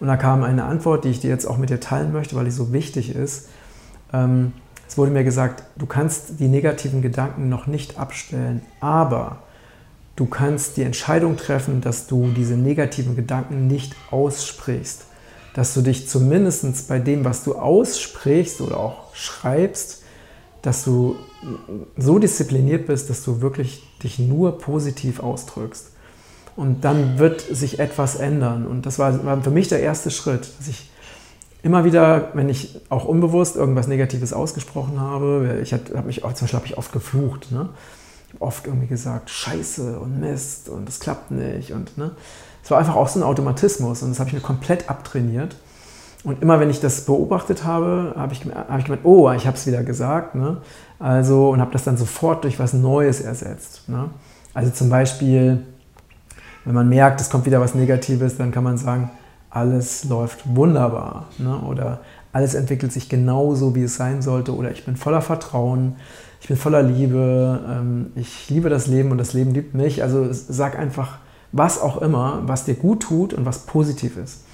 Und 0.00 0.08
da 0.08 0.16
kam 0.16 0.42
eine 0.42 0.64
Antwort, 0.64 1.04
die 1.04 1.10
ich 1.10 1.20
dir 1.20 1.30
jetzt 1.30 1.46
auch 1.46 1.58
mit 1.58 1.70
dir 1.70 1.78
teilen 1.78 2.12
möchte, 2.12 2.34
weil 2.34 2.46
die 2.46 2.50
so 2.50 2.72
wichtig 2.72 3.14
ist. 3.14 3.50
Ähm, 4.12 4.52
es 4.92 4.98
wurde 4.98 5.10
mir 5.10 5.24
gesagt, 5.24 5.62
du 5.76 5.86
kannst 5.86 6.38
die 6.38 6.48
negativen 6.48 7.00
Gedanken 7.00 7.48
noch 7.48 7.66
nicht 7.66 7.98
abstellen, 7.98 8.60
aber 8.78 9.38
du 10.16 10.26
kannst 10.26 10.76
die 10.76 10.82
Entscheidung 10.82 11.38
treffen, 11.38 11.80
dass 11.80 12.08
du 12.08 12.28
diese 12.36 12.58
negativen 12.58 13.16
Gedanken 13.16 13.68
nicht 13.68 13.96
aussprichst. 14.10 15.06
Dass 15.54 15.72
du 15.72 15.80
dich 15.80 16.10
zumindest 16.10 16.88
bei 16.88 16.98
dem, 16.98 17.24
was 17.24 17.42
du 17.42 17.54
aussprichst 17.54 18.60
oder 18.60 18.76
auch 18.76 19.14
schreibst, 19.14 20.02
dass 20.60 20.84
du 20.84 21.16
so 21.96 22.18
diszipliniert 22.18 22.86
bist, 22.86 23.08
dass 23.08 23.24
du 23.24 23.40
wirklich 23.40 23.82
dich 24.02 24.18
nur 24.18 24.58
positiv 24.58 25.20
ausdrückst. 25.20 25.86
Und 26.54 26.84
dann 26.84 27.18
wird 27.18 27.40
sich 27.40 27.78
etwas 27.78 28.16
ändern. 28.16 28.66
Und 28.66 28.84
das 28.84 28.98
war, 28.98 29.24
war 29.24 29.40
für 29.40 29.50
mich 29.50 29.68
der 29.68 29.80
erste 29.80 30.10
Schritt, 30.10 30.50
dass 30.58 30.68
ich 30.68 30.91
immer 31.62 31.84
wieder, 31.84 32.28
wenn 32.34 32.48
ich 32.48 32.80
auch 32.88 33.04
unbewusst 33.04 33.56
irgendwas 33.56 33.86
Negatives 33.86 34.32
ausgesprochen 34.32 35.00
habe, 35.00 35.60
ich 35.62 35.72
habe 35.72 36.02
mich 36.02 36.20
zum 36.20 36.30
Beispiel 36.30 36.52
habe 36.52 36.66
ich 36.66 36.78
oft 36.78 36.92
geflucht, 36.92 37.52
ne? 37.52 37.68
Oft 38.38 38.66
irgendwie 38.66 38.86
gesagt, 38.86 39.28
Scheiße 39.28 39.98
und 40.00 40.18
Mist 40.18 40.68
und 40.68 40.88
das 40.88 41.00
klappt 41.00 41.30
nicht 41.30 41.72
und 41.72 41.96
ne? 41.98 42.12
Es 42.64 42.70
war 42.70 42.78
einfach 42.78 42.96
auch 42.96 43.08
so 43.08 43.20
ein 43.20 43.22
Automatismus 43.22 44.02
und 44.02 44.10
das 44.10 44.20
habe 44.20 44.28
ich 44.28 44.34
mir 44.34 44.40
komplett 44.40 44.88
abtrainiert. 44.88 45.56
Und 46.24 46.40
immer 46.40 46.60
wenn 46.60 46.70
ich 46.70 46.80
das 46.80 47.04
beobachtet 47.04 47.64
habe, 47.64 48.14
habe 48.16 48.32
ich, 48.32 48.44
hab 48.44 48.78
ich 48.78 48.84
gemeint, 48.84 49.04
oh, 49.04 49.30
ich 49.32 49.46
habe 49.46 49.56
es 49.56 49.66
wieder 49.66 49.82
gesagt. 49.82 50.36
Ne? 50.36 50.58
Also, 51.00 51.50
und 51.50 51.60
habe 51.60 51.72
das 51.72 51.82
dann 51.82 51.96
sofort 51.96 52.44
durch 52.44 52.60
was 52.60 52.72
Neues 52.72 53.20
ersetzt. 53.20 53.88
Ne? 53.88 54.08
Also 54.54 54.70
zum 54.70 54.88
Beispiel, 54.88 55.66
wenn 56.64 56.74
man 56.74 56.88
merkt, 56.88 57.20
es 57.20 57.28
kommt 57.28 57.44
wieder 57.44 57.60
was 57.60 57.74
Negatives, 57.74 58.36
dann 58.36 58.52
kann 58.52 58.62
man 58.62 58.78
sagen, 58.78 59.10
alles 59.52 60.04
läuft 60.04 60.40
wunderbar 60.56 61.26
ne? 61.38 61.58
oder 61.58 62.00
alles 62.32 62.54
entwickelt 62.54 62.92
sich 62.92 63.08
genauso, 63.08 63.74
wie 63.74 63.82
es 63.82 63.96
sein 63.96 64.22
sollte 64.22 64.54
oder 64.56 64.70
ich 64.70 64.84
bin 64.86 64.96
voller 64.96 65.20
Vertrauen, 65.20 65.96
ich 66.40 66.48
bin 66.48 66.56
voller 66.56 66.82
Liebe, 66.82 67.60
ähm, 67.68 68.12
ich 68.14 68.48
liebe 68.48 68.70
das 68.70 68.86
Leben 68.86 69.10
und 69.10 69.18
das 69.18 69.34
Leben 69.34 69.52
liebt 69.52 69.74
mich. 69.74 70.02
Also 70.02 70.26
sag 70.30 70.78
einfach 70.78 71.18
was 71.52 71.80
auch 71.80 72.00
immer, 72.00 72.42
was 72.46 72.64
dir 72.64 72.74
gut 72.74 73.02
tut 73.02 73.34
und 73.34 73.44
was 73.44 73.66
positiv 73.66 74.16
ist. 74.16 74.44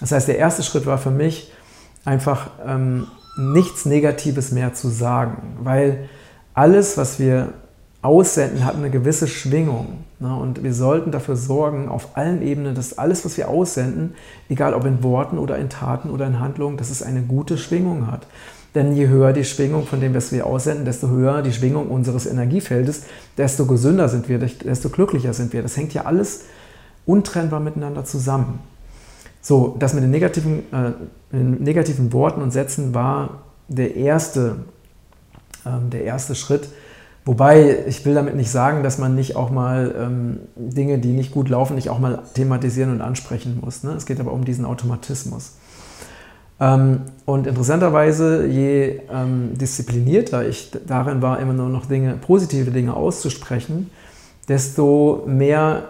Das 0.00 0.12
heißt, 0.12 0.28
der 0.28 0.38
erste 0.38 0.62
Schritt 0.62 0.86
war 0.86 0.98
für 0.98 1.10
mich 1.10 1.52
einfach 2.04 2.50
ähm, 2.64 3.08
nichts 3.36 3.84
Negatives 3.84 4.52
mehr 4.52 4.72
zu 4.74 4.88
sagen, 4.88 5.56
weil 5.60 6.08
alles, 6.54 6.96
was 6.96 7.18
wir 7.18 7.52
aussenden, 8.04 8.66
hat 8.66 8.76
eine 8.76 8.90
gewisse 8.90 9.26
Schwingung. 9.26 10.04
Ne? 10.20 10.36
Und 10.36 10.62
wir 10.62 10.74
sollten 10.74 11.10
dafür 11.10 11.36
sorgen, 11.36 11.88
auf 11.88 12.16
allen 12.18 12.42
Ebenen, 12.42 12.74
dass 12.74 12.98
alles, 12.98 13.24
was 13.24 13.38
wir 13.38 13.48
aussenden, 13.48 14.14
egal 14.50 14.74
ob 14.74 14.84
in 14.84 15.02
Worten 15.02 15.38
oder 15.38 15.58
in 15.58 15.70
Taten 15.70 16.10
oder 16.10 16.26
in 16.26 16.38
Handlungen, 16.38 16.76
dass 16.76 16.90
es 16.90 17.02
eine 17.02 17.22
gute 17.22 17.56
Schwingung 17.56 18.10
hat. 18.10 18.26
Denn 18.74 18.94
je 18.94 19.08
höher 19.08 19.32
die 19.32 19.44
Schwingung 19.44 19.86
von 19.86 20.00
dem, 20.00 20.14
was 20.14 20.32
wir 20.32 20.46
aussenden, 20.46 20.84
desto 20.84 21.08
höher 21.08 21.40
die 21.40 21.52
Schwingung 21.52 21.88
unseres 21.88 22.26
Energiefeldes, 22.26 23.04
desto 23.38 23.64
gesünder 23.64 24.10
sind 24.10 24.28
wir, 24.28 24.38
desto 24.38 24.90
glücklicher 24.90 25.32
sind 25.32 25.54
wir. 25.54 25.62
Das 25.62 25.76
hängt 25.76 25.94
ja 25.94 26.02
alles 26.02 26.42
untrennbar 27.06 27.60
miteinander 27.60 28.04
zusammen. 28.04 28.58
So, 29.40 29.76
das 29.78 29.94
mit 29.94 30.02
den 30.02 30.10
negativen, 30.10 30.58
äh, 30.72 30.92
den 31.32 31.62
negativen 31.62 32.12
Worten 32.12 32.42
und 32.42 32.50
Sätzen 32.50 32.92
war 32.92 33.44
der 33.68 33.96
erste, 33.96 34.56
ähm, 35.64 35.88
der 35.90 36.04
erste 36.04 36.34
Schritt, 36.34 36.68
Wobei, 37.26 37.78
ich 37.86 38.04
will 38.04 38.14
damit 38.14 38.36
nicht 38.36 38.50
sagen, 38.50 38.82
dass 38.82 38.98
man 38.98 39.14
nicht 39.14 39.34
auch 39.34 39.50
mal 39.50 39.94
ähm, 39.98 40.40
Dinge, 40.56 40.98
die 40.98 41.12
nicht 41.12 41.32
gut 41.32 41.48
laufen, 41.48 41.74
nicht 41.74 41.88
auch 41.88 41.98
mal 41.98 42.22
thematisieren 42.34 42.90
und 42.92 43.00
ansprechen 43.00 43.60
muss. 43.62 43.82
Ne? 43.82 43.92
Es 43.92 44.04
geht 44.04 44.20
aber 44.20 44.32
um 44.32 44.44
diesen 44.44 44.66
Automatismus. 44.66 45.54
Ähm, 46.60 47.00
und 47.24 47.46
interessanterweise, 47.46 48.46
je 48.46 49.00
ähm, 49.10 49.56
disziplinierter 49.56 50.46
ich 50.46 50.70
darin 50.86 51.22
war, 51.22 51.40
immer 51.40 51.54
nur 51.54 51.70
noch 51.70 51.86
Dinge, 51.86 52.14
positive 52.14 52.70
Dinge 52.70 52.94
auszusprechen, 52.94 53.90
desto 54.46 55.24
mehr 55.26 55.84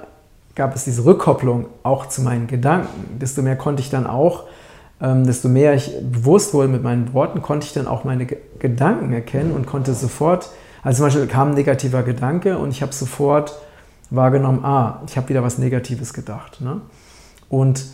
gab 0.54 0.76
es 0.76 0.84
diese 0.84 1.04
Rückkopplung 1.04 1.66
auch 1.82 2.06
zu 2.06 2.22
meinen 2.22 2.46
Gedanken. 2.46 3.18
Desto 3.20 3.42
mehr 3.42 3.56
konnte 3.56 3.82
ich 3.82 3.90
dann 3.90 4.06
auch, 4.06 4.44
ähm, 5.00 5.26
desto 5.26 5.48
mehr 5.48 5.74
ich 5.74 5.92
bewusst 6.00 6.54
wurde 6.54 6.68
mit 6.68 6.84
meinen 6.84 7.12
Worten, 7.12 7.42
konnte 7.42 7.66
ich 7.66 7.72
dann 7.72 7.88
auch 7.88 8.04
meine 8.04 8.26
G 8.26 8.36
Gedanken 8.60 9.12
erkennen 9.12 9.52
und 9.52 9.66
konnte 9.66 9.92
sofort 9.92 10.48
also 10.84 10.98
zum 10.98 11.06
Beispiel 11.06 11.26
kam 11.26 11.48
ein 11.48 11.54
negativer 11.54 12.02
Gedanke 12.02 12.58
und 12.58 12.70
ich 12.70 12.82
habe 12.82 12.92
sofort 12.92 13.58
wahrgenommen, 14.10 14.64
ah, 14.64 15.02
ich 15.06 15.16
habe 15.16 15.30
wieder 15.30 15.42
was 15.42 15.58
Negatives 15.58 16.12
gedacht. 16.12 16.60
Ne? 16.60 16.82
Und 17.48 17.86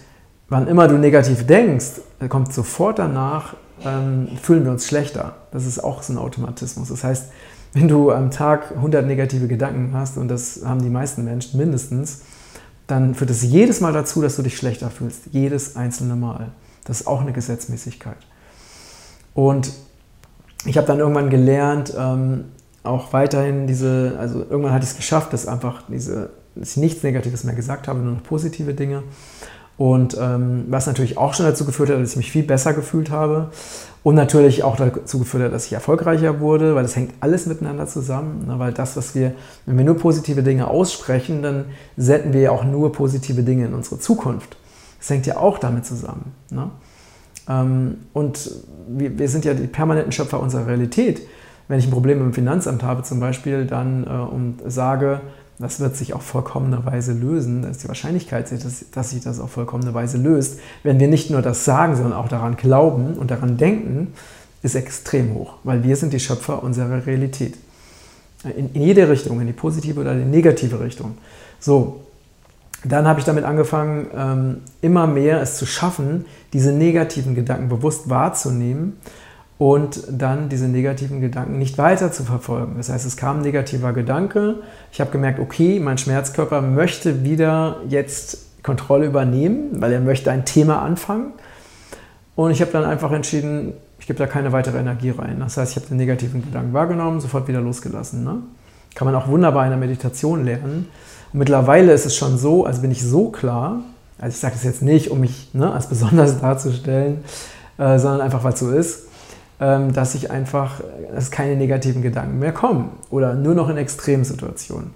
wann 0.49 0.67
immer 0.67 0.89
du 0.89 0.99
negativ 0.99 1.47
denkst, 1.47 2.01
kommt 2.29 2.53
sofort 2.53 2.99
danach, 2.99 3.55
ähm, 3.85 4.29
fühlen 4.43 4.65
wir 4.65 4.73
uns 4.73 4.87
schlechter. 4.87 5.37
Das 5.53 5.67
ist 5.67 5.83
auch 5.83 6.03
so 6.03 6.13
ein 6.13 6.19
Automatismus. 6.19 6.89
Das 6.89 7.05
heißt, 7.05 7.31
wenn 7.73 7.87
du 7.87 8.11
am 8.11 8.33
Tag 8.33 8.73
100 8.75 9.07
negative 9.07 9.47
Gedanken 9.47 9.95
hast, 9.95 10.19
und 10.19 10.29
das 10.29 10.63
haben 10.65 10.83
die 10.83 10.91
meisten 10.91 11.25
Menschen 11.25 11.59
mindestens, 11.59 12.23
dann 12.89 13.15
führt 13.15 13.31
es 13.31 13.43
jedes 13.43 13.81
Mal 13.81 13.93
dazu, 13.93 14.21
dass 14.21 14.35
du 14.35 14.43
dich 14.43 14.57
schlechter 14.57 14.91
fühlst. 14.91 15.27
Jedes 15.31 15.77
einzelne 15.77 16.17
Mal. 16.17 16.49
Das 16.85 17.03
ist 17.03 17.07
auch 17.07 17.21
eine 17.21 17.33
Gesetzmäßigkeit. 17.33 18.17
Und 19.33 19.73
ich 20.65 20.77
habe 20.77 20.89
dann 20.89 20.99
irgendwann 20.99 21.31
gelernt, 21.31 21.95
ähm, 21.97 22.47
auch 22.83 23.13
weiterhin 23.13 23.67
diese, 23.67 24.17
also 24.19 24.41
irgendwann 24.41 24.73
hatte 24.73 24.85
ich 24.85 24.91
es 24.91 24.97
geschafft, 24.97 25.33
dass 25.33 25.47
einfach 25.47 25.83
diese, 25.89 26.31
dass 26.55 26.73
ich 26.73 26.77
nichts 26.79 27.03
Negatives 27.03 27.45
mehr 27.45 27.55
gesagt 27.55 27.89
habe, 27.89 28.01
nur 28.01 28.15
noch 28.15 28.23
positive 28.23 28.75
Dinge. 28.75 29.03
Und 29.81 30.15
ähm, 30.21 30.67
was 30.69 30.87
natürlich 30.87 31.17
auch 31.17 31.33
schon 31.33 31.47
dazu 31.47 31.65
geführt 31.65 31.89
hat, 31.89 31.99
dass 31.99 32.11
ich 32.11 32.17
mich 32.17 32.31
viel 32.31 32.43
besser 32.43 32.75
gefühlt 32.75 33.11
habe. 33.11 33.49
Und 34.03 34.15
natürlich 34.15 34.63
auch 34.63 34.77
dazu 34.77 35.19
geführt 35.19 35.45
hat, 35.45 35.53
dass 35.55 35.67
ich 35.67 35.73
erfolgreicher 35.73 36.41
wurde, 36.41 36.75
weil 36.75 36.83
das 36.83 36.97
hängt 36.97 37.15
alles 37.21 37.47
miteinander 37.47 37.87
zusammen. 37.87 38.47
Ne? 38.47 38.59
Weil 38.59 38.75
das, 38.75 38.97
was 38.99 39.15
wir, 39.15 39.33
wenn 39.65 39.79
wir 39.79 39.85
nur 39.87 39.97
positive 39.97 40.43
Dinge 40.43 40.69
aussprechen, 40.69 41.43
dann 41.43 41.65
senden 41.97 42.35
wir 42.35 42.43
ja 42.43 42.51
auch 42.51 42.65
nur 42.65 42.93
positive 42.93 43.43
Dinge 43.43 43.67
in 43.67 43.75
unsere 43.75 43.99
Zukunft. 43.99 44.57
Das 44.99 45.09
hängt 45.09 45.27
ja 45.27 45.39
auch 45.39 45.57
damit 45.57 45.87
zusammen. 45.87 46.35
Ne? 46.51 46.71
Ähm, 47.49 47.97
und 48.13 48.51
wir, 48.87 49.19
wir 49.19 49.29
sind 49.31 49.47
ja 49.47 49.55
die 49.55 49.67
permanenten 49.67 50.13
Schöpfer 50.13 50.41
unserer 50.41 50.67
Realität 50.67 51.23
wenn 51.71 51.79
ich 51.79 51.87
ein 51.87 51.93
Problem 51.93 52.19
mit 52.19 52.27
dem 52.27 52.35
Finanzamt 52.35 52.83
habe 52.83 53.05
zum 53.05 53.21
Beispiel, 53.21 53.65
dann 53.65 54.05
äh, 54.05 54.09
und 54.09 54.59
sage, 54.67 55.21
das 55.61 55.79
wird 55.79 55.95
sich 55.95 56.15
auf 56.15 56.23
vollkommene 56.23 56.85
Weise 56.85 57.13
lösen, 57.13 57.63
ist 57.63 57.85
die 57.85 57.89
Wahrscheinlichkeit, 57.89 58.51
dass, 58.51 58.91
dass 58.91 59.11
sich 59.11 59.23
das 59.23 59.39
auf 59.39 59.53
vollkommene 59.53 59.95
Weise 59.95 60.19
löst, 60.19 60.59
wenn 60.83 60.99
wir 60.99 61.07
nicht 61.07 61.31
nur 61.31 61.43
das 61.43 61.65
sagen, 61.65 61.95
sondern 61.95 62.15
auch 62.15 62.27
daran 62.27 62.57
glauben 62.57 63.15
und 63.15 63.31
daran 63.31 63.57
denken, 63.57 64.15
ist 64.63 64.75
extrem 64.75 65.33
hoch, 65.35 65.55
weil 65.63 65.85
wir 65.85 65.95
sind 65.95 66.13
die 66.13 66.19
Schöpfer 66.19 66.61
unserer 66.65 67.07
Realität. 67.07 67.55
In, 68.43 68.73
in 68.73 68.83
jede 68.83 69.09
Richtung, 69.09 69.41
in 69.41 69.47
die 69.47 69.53
positive 69.53 70.01
oder 70.01 70.15
die 70.15 70.25
negative 70.25 70.81
Richtung. 70.81 71.19
So, 71.61 72.01
dann 72.83 73.07
habe 73.07 73.21
ich 73.21 73.27
damit 73.27 73.45
angefangen, 73.45 74.09
ähm, 74.17 74.57
immer 74.81 75.07
mehr 75.07 75.41
es 75.41 75.57
zu 75.57 75.67
schaffen, 75.67 76.25
diese 76.53 76.73
negativen 76.73 77.37
Gedanken 77.37 77.69
bewusst 77.69 78.11
wahrzunehmen 78.11 78.95
und 79.61 80.05
dann 80.11 80.49
diese 80.49 80.69
negativen 80.69 81.21
Gedanken 81.21 81.59
nicht 81.59 81.77
weiter 81.77 82.11
zu 82.11 82.25
verfolgen. 82.25 82.77
Das 82.79 82.89
heißt, 82.89 83.05
es 83.05 83.19
kam 83.19 83.37
ein 83.37 83.43
negativer 83.43 83.93
Gedanke. 83.93 84.55
Ich 84.91 85.03
habe 85.03 85.11
gemerkt, 85.11 85.39
okay, 85.39 85.79
mein 85.79 85.99
Schmerzkörper 85.99 86.63
möchte 86.63 87.25
wieder 87.25 87.77
jetzt 87.87 88.63
Kontrolle 88.63 89.05
übernehmen, 89.05 89.83
weil 89.83 89.93
er 89.93 90.01
möchte 90.01 90.31
ein 90.31 90.47
Thema 90.47 90.81
anfangen. 90.81 91.35
Und 92.37 92.53
ich 92.53 92.63
habe 92.63 92.73
dann 92.73 92.85
einfach 92.85 93.13
entschieden, 93.13 93.75
ich 93.99 94.07
gebe 94.07 94.19
da 94.19 94.27
keine 94.27 94.51
weitere 94.53 94.79
Energie 94.79 95.11
rein. 95.11 95.41
Das 95.41 95.59
heißt, 95.59 95.73
ich 95.73 95.77
habe 95.77 95.89
den 95.89 95.99
negativen 95.99 96.43
Gedanken 96.43 96.73
wahrgenommen, 96.73 97.21
sofort 97.21 97.47
wieder 97.47 97.61
losgelassen. 97.61 98.25
Ne? 98.25 98.39
Kann 98.95 99.05
man 99.05 99.15
auch 99.15 99.29
wunderbar 99.29 99.65
in 99.65 99.71
der 99.73 99.79
Meditation 99.79 100.43
lernen. 100.47 100.89
Und 101.35 101.39
mittlerweile 101.39 101.93
ist 101.93 102.07
es 102.07 102.17
schon 102.17 102.39
so, 102.39 102.65
also 102.65 102.81
bin 102.81 102.93
ich 102.93 103.05
so 103.05 103.29
klar, 103.29 103.81
also 104.19 104.33
ich 104.33 104.41
sage 104.41 104.55
das 104.55 104.65
jetzt 104.65 104.81
nicht, 104.81 105.11
um 105.11 105.21
mich 105.21 105.51
ne, 105.53 105.71
als 105.71 105.87
besonders 105.87 106.41
darzustellen, 106.41 107.19
äh, 107.77 107.99
sondern 107.99 108.23
einfach, 108.23 108.43
weil 108.43 108.55
es 108.55 108.61
so 108.61 108.71
ist, 108.71 109.10
dass 109.61 110.15
ich 110.15 110.31
einfach, 110.31 110.81
dass 111.15 111.31
keine 111.31 111.55
negativen 111.55 112.01
Gedanken 112.01 112.39
mehr 112.39 112.53
kommen 112.53 112.93
oder 113.11 113.35
nur 113.35 113.55
noch 113.55 113.69
in 113.69 113.77
Extremsituationen. 113.77 114.91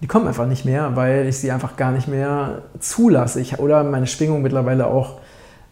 Die 0.00 0.06
kommen 0.06 0.26
einfach 0.26 0.46
nicht 0.46 0.64
mehr, 0.64 0.96
weil 0.96 1.26
ich 1.26 1.38
sie 1.38 1.50
einfach 1.50 1.76
gar 1.76 1.92
nicht 1.92 2.08
mehr 2.08 2.62
zulasse. 2.80 3.40
Ich, 3.40 3.58
oder 3.58 3.84
meine 3.84 4.06
Schwingung 4.06 4.40
mittlerweile 4.40 4.86
auch, 4.86 5.20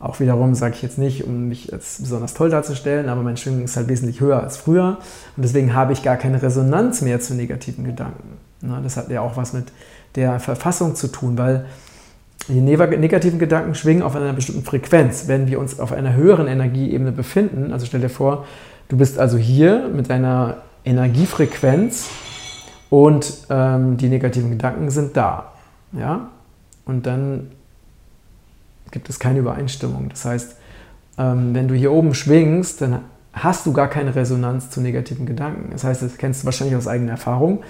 auch 0.01 0.21
wiederum 0.21 0.55
sage 0.55 0.75
ich 0.75 0.83
jetzt 0.83 0.99
nicht, 0.99 1.25
um 1.25 1.49
mich 1.49 1.73
als 1.73 1.99
besonders 1.99 2.35
toll 2.35 2.51
darzustellen, 2.51 3.09
aber 3.09 3.23
meine 3.23 3.39
Schwingung 3.39 3.65
ist 3.65 3.77
halt 3.79 3.89
wesentlich 3.89 4.21
höher 4.21 4.43
als 4.43 4.59
früher 4.59 4.99
und 5.37 5.43
deswegen 5.43 5.75
habe 5.75 5.95
ich 5.95 6.03
gar 6.03 6.17
keine 6.17 6.43
Resonanz 6.43 7.01
mehr 7.01 7.21
zu 7.21 7.35
negativen 7.35 7.85
Gedanken. 7.85 8.37
Das 8.83 8.99
hat 8.99 9.09
ja 9.09 9.23
auch 9.23 9.39
was 9.39 9.55
mit 9.55 9.73
der 10.15 10.41
Verfassung 10.41 10.95
zu 10.95 11.09
tun, 11.09 11.39
weil 11.39 11.65
die 12.49 12.61
negativen 12.61 13.39
Gedanken 13.39 13.75
schwingen 13.75 14.03
auf 14.03 14.15
einer 14.15 14.33
bestimmten 14.33 14.63
Frequenz. 14.63 15.27
Wenn 15.27 15.49
wir 15.49 15.59
uns 15.59 15.81
auf 15.81 15.93
einer 15.93 16.15
höheren 16.15 16.47
Energieebene 16.47 17.13
befinden, 17.13 17.73
also 17.73 17.87
stell 17.87 18.01
dir 18.01 18.09
vor, 18.09 18.47
du 18.89 18.97
bist 18.97 19.19
also 19.19 19.37
hier 19.37 19.89
mit 19.93 20.11
einer 20.11 20.59
Energiefrequenz 20.85 22.09
und 22.89 23.47
ähm, 23.51 23.97
die 23.97 24.09
negativen 24.09 24.51
Gedanken 24.51 24.91
sind 24.91 25.17
da. 25.17 25.53
Ja? 25.93 26.29
Und 26.85 27.07
dann 27.07 27.51
gibt 28.93 29.09
es 29.09 29.19
keine 29.19 29.41
Übereinstimmung. 29.41 30.09
Das 30.09 30.25
heißt, 30.25 30.57
ähm, 31.19 31.55
wenn 31.55 31.67
du 31.67 31.75
hier 31.75 31.91
oben 31.91 32.15
schwingst, 32.15 32.81
dann 32.81 33.01
hast 33.33 33.67
du 33.67 33.73
gar 33.73 33.89
keine 33.89 34.15
Resonanz 34.15 34.71
zu 34.71 34.81
negativen 34.81 35.27
Gedanken. 35.27 35.71
Das 35.73 35.85
heißt, 35.85 36.03
das 36.03 36.17
kennst 36.17 36.43
du 36.43 36.47
wahrscheinlich 36.47 36.77
aus 36.77 36.87
eigener 36.87 37.13
Erfahrung 37.13 37.63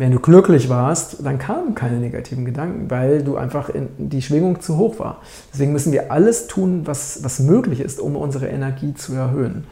wenn 0.00 0.12
du 0.12 0.18
glücklich 0.18 0.70
warst, 0.70 1.26
dann 1.26 1.38
kamen 1.38 1.74
keine 1.74 1.98
negativen 1.98 2.46
Gedanken, 2.46 2.90
weil 2.90 3.22
du 3.22 3.36
einfach 3.36 3.68
in, 3.68 3.90
die 3.98 4.22
Schwingung 4.22 4.62
zu 4.62 4.78
hoch 4.78 4.98
war. 4.98 5.20
Deswegen 5.52 5.72
müssen 5.72 5.92
wir 5.92 6.10
alles 6.10 6.46
tun, 6.46 6.86
was, 6.86 7.22
was 7.22 7.38
möglich 7.38 7.80
ist, 7.80 8.00
um 8.00 8.16
unsere 8.16 8.48
Energie 8.48 8.94
zu 8.94 9.12
erhöhen. 9.12 9.64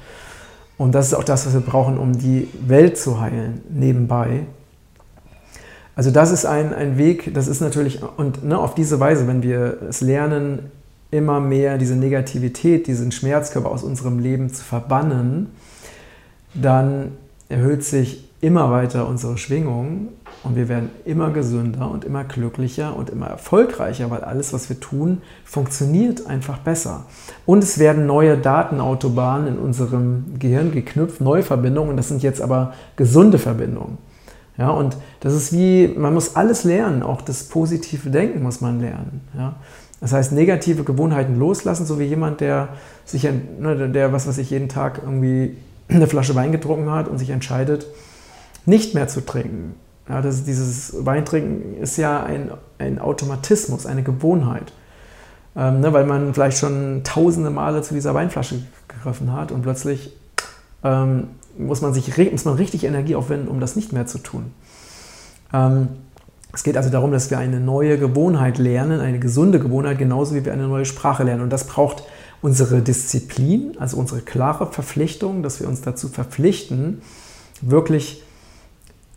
Und 0.77 0.95
das 0.95 1.07
ist 1.07 1.14
auch 1.14 1.25
das, 1.25 1.47
was 1.47 1.55
wir 1.55 1.62
brauchen, 1.62 1.97
um 1.97 2.19
die 2.19 2.47
Welt 2.61 2.99
zu 2.99 3.23
heilen, 3.23 3.62
nebenbei. 3.71 4.45
Also 5.97 6.11
das 6.11 6.31
ist 6.31 6.45
ein, 6.45 6.75
ein 6.75 6.99
Weg, 6.99 7.33
das 7.33 7.49
ist 7.49 7.62
natürlich, 7.62 8.03
und 8.19 8.45
ne, 8.45 8.59
auf 8.59 8.75
diese 8.75 9.01
Weise, 9.01 9.27
wenn 9.29 9.43
wir 9.43 9.79
es 9.88 10.03
lernen, 10.03 10.71
immer 11.11 11.41
mehr 11.41 11.79
diese 11.79 11.97
Negativität, 11.97 12.87
diesen 12.87 13.12
Schmerzkörper 13.12 13.71
aus 13.71 13.83
unserem 13.83 14.19
Leben 14.19 14.53
zu 14.53 14.62
verbannen, 14.62 15.47
dann 16.53 17.12
erhöht 17.48 17.84
sich 17.84 18.28
immer 18.40 18.70
weiter 18.70 19.08
unsere 19.08 19.37
Schwingung 19.37 20.08
und 20.44 20.54
wir 20.54 20.68
werden 20.68 20.90
immer 21.04 21.30
gesünder 21.30 21.90
und 21.90 22.04
immer 22.04 22.24
glücklicher 22.24 22.94
und 22.94 23.11
immer 23.11 23.26
erfolgreicher, 23.26 24.11
weil 24.11 24.20
alles, 24.20 24.52
was 24.52 24.68
wir 24.68 24.78
tun, 24.78 25.22
funktioniert 25.44 26.26
einfach 26.26 26.58
besser. 26.58 27.06
Und 27.46 27.64
es 27.64 27.78
werden 27.78 28.06
neue 28.06 28.38
Datenautobahnen 28.38 29.48
in 29.48 29.58
unserem 29.58 30.38
Gehirn 30.38 30.70
geknüpft, 30.70 31.20
neue 31.20 31.42
Verbindungen, 31.42 31.90
und 31.90 31.96
das 31.96 32.08
sind 32.08 32.22
jetzt 32.22 32.40
aber 32.40 32.74
gesunde 32.94 33.38
Verbindungen. 33.38 33.98
Ja, 34.56 34.70
und 34.70 34.96
das 35.20 35.34
ist 35.34 35.52
wie, 35.52 35.94
man 35.96 36.14
muss 36.14 36.37
alles 36.37 36.64
lernen, 36.64 37.02
auch 37.02 37.22
das 37.22 37.44
positive 37.44 38.11
Denken 38.11 38.42
muss 38.42 38.61
man 38.61 38.80
lernen. 38.80 39.20
Ja. 39.37 39.56
Das 40.00 40.12
heißt, 40.12 40.32
negative 40.32 40.84
Gewohnheiten 40.84 41.38
loslassen, 41.38 41.87
so 41.87 41.98
wie 41.98 42.04
jemand, 42.04 42.40
der 42.40 42.68
sich, 43.04 43.24
ne, 43.24 43.88
der, 43.88 44.12
was 44.12 44.28
weiß 44.28 44.38
ich, 44.38 44.50
jeden 44.50 44.68
Tag 44.68 45.00
irgendwie 45.04 45.56
eine 45.88 46.07
Flasche 46.07 46.35
Wein 46.35 46.53
getrunken 46.53 46.90
hat 46.90 47.09
und 47.09 47.18
sich 47.18 47.31
entscheidet, 47.31 47.87
nicht 48.66 48.94
mehr 48.94 49.09
zu 49.09 49.24
trinken. 49.24 49.74
Ja, 50.09 50.22
das, 50.22 50.44
dieses 50.44 51.05
Weintrinken 51.05 51.77
ist 51.81 51.96
ja 51.96 52.22
ein, 52.22 52.51
ein 52.79 52.98
Automatismus, 52.98 53.87
eine 53.87 54.03
Gewohnheit. 54.03 54.72
Ähm, 55.57 55.81
ne, 55.81 55.92
weil 55.92 56.07
man 56.07 56.35
vielleicht 56.35 56.59
schon 56.59 57.03
tausende 57.05 57.51
Male 57.51 57.83
zu 57.83 57.94
dieser 57.94 58.14
Weinflasche 58.14 58.62
gegriffen 58.87 59.33
hat 59.33 59.51
und 59.51 59.62
plötzlich 59.62 60.16
ähm, 60.85 61.29
muss, 61.59 61.81
man 61.81 61.92
sich, 61.92 62.16
muss 62.31 62.44
man 62.44 62.55
richtig 62.55 62.85
Energie 62.85 63.16
aufwenden, 63.16 63.48
um 63.48 63.59
das 63.59 63.74
nicht 63.74 63.92
mehr 63.92 64.07
zu 64.07 64.18
tun. 64.18 64.53
Ähm, 65.53 65.88
es 66.53 66.62
geht 66.62 66.77
also 66.77 66.90
darum, 66.90 67.12
dass 67.12 67.31
wir 67.31 67.38
eine 67.38 67.61
neue 67.61 67.98
Gewohnheit 67.98 68.59
lernen, 68.59 69.01
eine 69.01 69.18
gesunde 69.18 69.59
Gewohnheit, 69.59 69.98
genauso 69.98 70.35
wie 70.35 70.44
wir 70.44 70.53
eine 70.53 70.68
neue 70.68 70.85
Sprache 70.85 71.24
lernen. 71.24 71.42
Und 71.42 71.51
das 71.51 71.64
braucht 71.64 72.05
unsere 72.40 72.83
Disziplin, 72.83 73.77
also 73.79 73.96
unsere 73.96 74.20
klare 74.20 74.66
Verpflichtung, 74.66 75.42
dass 75.42 75.61
wir 75.61 75.68
uns 75.68 75.81
dazu 75.81 76.09
verpflichten, 76.09 77.03
wirklich 77.61 78.22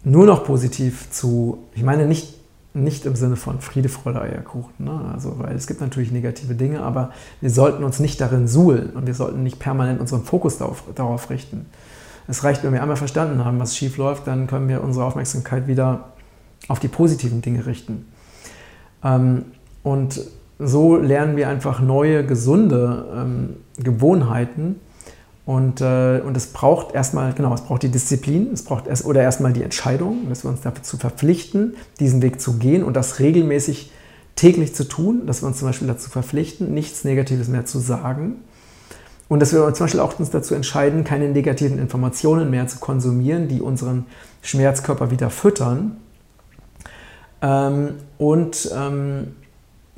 nur 0.03 0.25
noch 0.25 0.43
positiv 0.43 1.12
zu, 1.12 1.60
ich 1.75 1.84
meine 1.84 2.07
nicht, 2.07 2.36
nicht 2.73 3.05
im 3.05 3.15
Sinne 3.15 3.36
von 3.36 3.60
Friede, 3.60 3.89
Freude, 3.89 4.21
Eierkuchen, 4.21 4.86
ne? 4.86 5.12
also, 5.13 5.38
weil 5.39 5.55
es 5.55 5.67
gibt 5.67 5.81
natürlich 5.81 6.12
negative 6.12 6.55
Dinge, 6.55 6.81
aber 6.81 7.12
wir 7.41 7.49
sollten 7.49 7.84
uns 7.84 7.99
nicht 7.99 8.21
darin 8.21 8.47
suhlen 8.47 8.91
und 8.91 9.07
wir 9.07 9.13
sollten 9.13 9.43
nicht 9.43 9.60
permanent 9.60 9.99
unseren 9.99 10.23
Fokus 10.23 10.57
darauf, 10.57 10.84
darauf 10.95 11.29
richten. 11.29 11.65
Es 12.27 12.43
reicht, 12.43 12.63
wenn 12.63 12.71
wir 12.71 12.81
einmal 12.81 12.95
verstanden 12.95 13.43
haben, 13.43 13.60
was 13.60 13.75
schief 13.75 13.97
läuft, 13.97 14.25
dann 14.25 14.47
können 14.47 14.69
wir 14.69 14.84
unsere 14.84 15.05
Aufmerksamkeit 15.05 15.67
wieder 15.67 16.13
auf 16.69 16.79
die 16.79 16.88
positiven 16.88 17.41
Dinge 17.41 17.65
richten. 17.65 18.05
Ähm, 19.03 19.45
und 19.84 20.21
so 20.63 20.97
lernen 20.97 21.36
wir 21.38 21.50
einfach 21.50 21.82
neue, 21.82 22.26
gesunde 22.26 23.06
ähm, 23.15 23.56
Gewohnheiten, 23.78 24.76
und, 25.45 25.82
äh, 25.82 26.21
und 26.24 26.38
es 26.38 26.47
braucht 26.47 26.93
erstmal, 26.93 27.34
genau, 27.34 27.54
es 27.54 27.62
braucht 27.62 27.84
die 27.84 27.89
Disziplin, 27.89 28.52
es 28.54 28.63
braucht 28.63 28.88
erst, 28.88 29.06
oder 29.06 29.21
erstmal 29.21 29.54
die 29.54 29.63
Entscheidung, 29.63 30.30
dass 30.30 30.45
wir 30.45 30.50
uns 30.50 30.62
dazu 30.62 30.97
verpflichten, 30.97 31.76
diesen 32.00 32.21
Weg 32.21 32.39
zu 32.39 32.58
gehen 32.58 32.84
und 32.84 32.95
das 32.95 33.19
regelmäßig 33.19 33.91
täglich 34.36 34.76
zu 34.76 34.88
tun, 34.88 35.26
dass 35.26 35.41
wir 35.41 35.47
uns 35.47 35.58
zum 35.58 35.67
Beispiel 35.67 35.88
dazu 35.88 36.10
verpflichten, 36.10 36.74
nichts 36.74 37.04
Negatives 37.04 37.47
mehr 37.47 37.65
zu 37.65 37.80
sagen. 37.80 38.36
Und 39.30 39.41
dass 39.41 39.54
wir 39.54 39.74
zum 39.74 39.86
Beispiel 39.86 40.00
auch 40.00 40.17
uns 40.19 40.30
dazu 40.30 40.54
entscheiden, 40.54 41.04
keine 41.04 41.30
negativen 41.30 41.80
Informationen 41.80 42.50
mehr 42.50 42.67
zu 42.67 42.80
konsumieren, 42.80 43.47
die 43.47 43.62
unseren 43.62 44.06
Schmerzkörper 44.41 45.10
wieder 45.10 45.30
füttern. 45.30 45.97
Ähm, 47.41 47.95
und 48.17 48.71
ähm, 48.76 49.36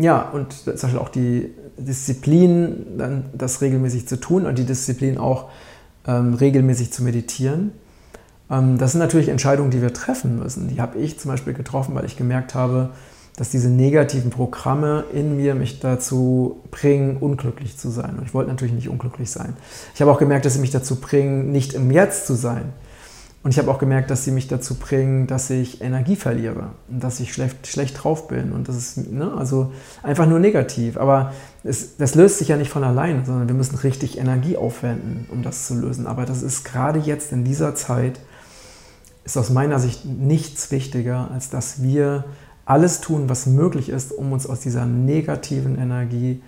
ja, 0.04 0.22
und 0.22 0.54
zum 0.54 0.74
Beispiel 0.74 1.00
auch 1.00 1.10
die 1.10 1.54
Disziplin, 1.78 2.98
dann 2.98 3.26
das 3.34 3.62
regelmäßig 3.62 4.08
zu 4.08 4.20
tun 4.20 4.46
und 4.46 4.60
die 4.60 4.66
Disziplin 4.66 5.18
auch 5.18 5.50
ähm, 6.06 6.34
regelmäßig 6.34 6.92
zu 6.92 7.04
meditieren. 7.04 7.72
Ähm, 8.52 8.78
das 8.78 8.92
sind 8.92 9.00
natürlich 9.00 9.30
Entscheidungen, 9.30 9.72
die 9.72 9.82
wir 9.82 9.94
treffen 9.94 10.40
müssen. 10.40 10.68
Die 10.68 10.82
habe 10.82 11.00
ich 11.00 11.20
zum 11.20 11.32
Beispiel 11.32 11.54
getroffen, 11.54 11.96
weil 11.96 12.04
ich 12.04 12.18
gemerkt 12.18 12.54
habe, 12.54 12.90
dass 13.38 13.50
diese 13.50 13.70
negativen 13.70 14.30
Programme 14.30 15.06
in 15.14 15.38
mir 15.38 15.56
mich 15.56 15.80
dazu 15.80 16.60
bringen, 16.70 17.16
unglücklich 17.18 17.78
zu 17.78 17.90
sein. 17.90 18.18
Und 18.18 18.26
ich 18.26 18.34
wollte 18.34 18.52
natürlich 18.52 18.74
nicht 18.74 18.90
unglücklich 18.90 19.32
sein. 19.32 19.56
Ich 19.96 20.02
habe 20.02 20.12
auch 20.12 20.20
gemerkt, 20.20 20.46
dass 20.46 20.56
sie 20.56 20.60
mich 20.60 20.72
dazu 20.72 20.98
bringen, 20.98 21.52
nicht 21.52 21.74
im 21.74 21.92
Jetzt 21.92 22.28
zu 22.28 22.36
sein. 22.36 22.74
Und 23.44 23.52
ich 23.52 23.60
habe 23.60 23.70
auch 23.70 23.78
gemerkt, 23.78 24.10
dass 24.10 24.24
sie 24.24 24.32
mich 24.32 24.48
dazu 24.48 24.76
bringen, 24.76 25.28
dass 25.28 25.50
ich 25.50 25.82
Energie 25.82 26.16
verliere 26.16 26.70
und 26.90 27.04
dass 27.04 27.20
ich 27.20 27.34
schlecht, 27.34 27.68
schlecht 27.68 28.02
drauf 28.02 28.30
bin. 28.30 28.54
Und 28.54 28.70
das 28.70 28.78
ist 28.78 29.12
ne, 29.12 29.34
also 29.38 29.74
einfach 30.02 30.26
nur 30.26 30.40
negativ. 30.40 30.98
Aber 30.98 31.34
es, 31.66 31.98
das 31.98 32.16
löst 32.16 32.38
sich 32.38 32.48
ja 32.48 32.56
nicht 32.56 32.72
von 32.72 32.86
allein, 32.86 33.26
sondern 33.26 33.50
wir 33.50 33.56
müssen 33.56 33.76
richtig 33.76 34.18
Energie 34.18 34.56
aufwenden, 34.56 35.26
um 35.30 35.44
das 35.44 35.68
zu 35.68 35.76
lösen. 35.76 36.08
Aber 36.08 36.26
das 36.26 36.42
ist 36.42 36.64
gerade 36.64 37.00
jetzt 37.00 37.34
in 37.34 37.44
dieser 37.44 37.76
Zeit, 37.76 38.22
ist 39.26 39.36
aus 39.36 39.50
meiner 39.50 39.78
Sicht 39.78 40.06
nichts 40.06 40.72
wichtiger, 40.72 41.30
als 41.34 41.50
dass 41.50 41.84
wir 41.84 42.24
alles 42.66 43.02
tun, 43.02 43.28
was 43.28 43.46
möglich 43.46 43.90
ist, 43.90 44.14
um 44.14 44.32
uns 44.32 44.48
aus 44.48 44.62
dieser 44.62 44.86
negativen 44.86 45.78
Energie 45.78 46.42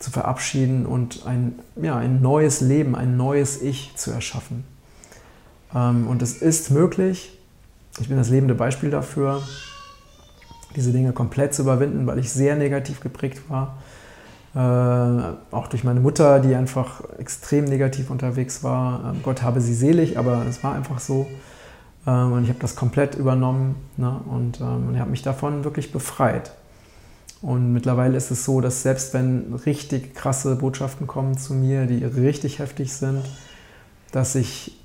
zu 0.00 0.10
verabschieden 0.10 0.86
und 0.86 1.24
ein, 1.24 1.60
ja, 1.80 1.96
ein 1.96 2.20
neues 2.20 2.60
Leben, 2.60 2.96
ein 2.96 3.16
neues 3.16 3.62
Ich 3.62 3.92
zu 3.94 4.10
erschaffen. 4.10 4.71
Ähm, 5.74 6.06
und 6.06 6.22
es 6.22 6.40
ist 6.40 6.70
möglich, 6.70 7.38
ich 8.00 8.08
bin 8.08 8.16
das 8.16 8.30
lebende 8.30 8.54
Beispiel 8.54 8.90
dafür, 8.90 9.42
diese 10.76 10.92
Dinge 10.92 11.12
komplett 11.12 11.54
zu 11.54 11.62
überwinden, 11.62 12.06
weil 12.06 12.18
ich 12.18 12.32
sehr 12.32 12.56
negativ 12.56 13.00
geprägt 13.00 13.42
war. 13.48 13.76
Äh, 14.54 15.54
auch 15.54 15.68
durch 15.68 15.84
meine 15.84 16.00
Mutter, 16.00 16.40
die 16.40 16.54
einfach 16.54 17.02
extrem 17.18 17.64
negativ 17.64 18.10
unterwegs 18.10 18.62
war. 18.62 19.12
Ähm, 19.12 19.20
Gott 19.22 19.42
habe 19.42 19.60
sie 19.60 19.74
selig, 19.74 20.18
aber 20.18 20.44
es 20.48 20.62
war 20.62 20.74
einfach 20.74 20.98
so. 20.98 21.26
Ähm, 22.06 22.32
und 22.32 22.44
ich 22.44 22.48
habe 22.48 22.58
das 22.58 22.76
komplett 22.76 23.14
übernommen 23.14 23.76
ne? 23.96 24.20
und, 24.26 24.60
und 24.60 24.94
ich 24.94 25.00
habe 25.00 25.10
mich 25.10 25.22
davon 25.22 25.64
wirklich 25.64 25.92
befreit. 25.92 26.52
Und 27.40 27.72
mittlerweile 27.72 28.16
ist 28.16 28.30
es 28.30 28.44
so, 28.44 28.60
dass 28.60 28.82
selbst 28.82 29.14
wenn 29.14 29.54
richtig 29.66 30.14
krasse 30.14 30.56
Botschaften 30.56 31.06
kommen 31.06 31.36
zu 31.36 31.54
mir, 31.54 31.86
die 31.86 32.04
richtig 32.04 32.60
heftig 32.60 32.92
sind, 32.92 33.24
dass 34.12 34.36
ich 34.36 34.78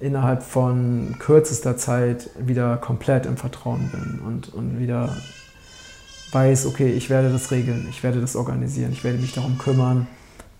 innerhalb 0.00 0.42
von 0.42 1.16
kürzester 1.18 1.76
Zeit 1.76 2.30
wieder 2.38 2.76
komplett 2.76 3.26
im 3.26 3.36
Vertrauen 3.36 3.90
bin 3.90 4.20
und, 4.26 4.52
und 4.52 4.78
wieder 4.78 5.16
weiß, 6.32 6.66
okay, 6.66 6.92
ich 6.92 7.10
werde 7.10 7.30
das 7.30 7.50
regeln, 7.50 7.86
ich 7.88 8.02
werde 8.02 8.20
das 8.20 8.36
organisieren, 8.36 8.92
ich 8.92 9.04
werde 9.04 9.18
mich 9.18 9.32
darum 9.32 9.56
kümmern, 9.56 10.06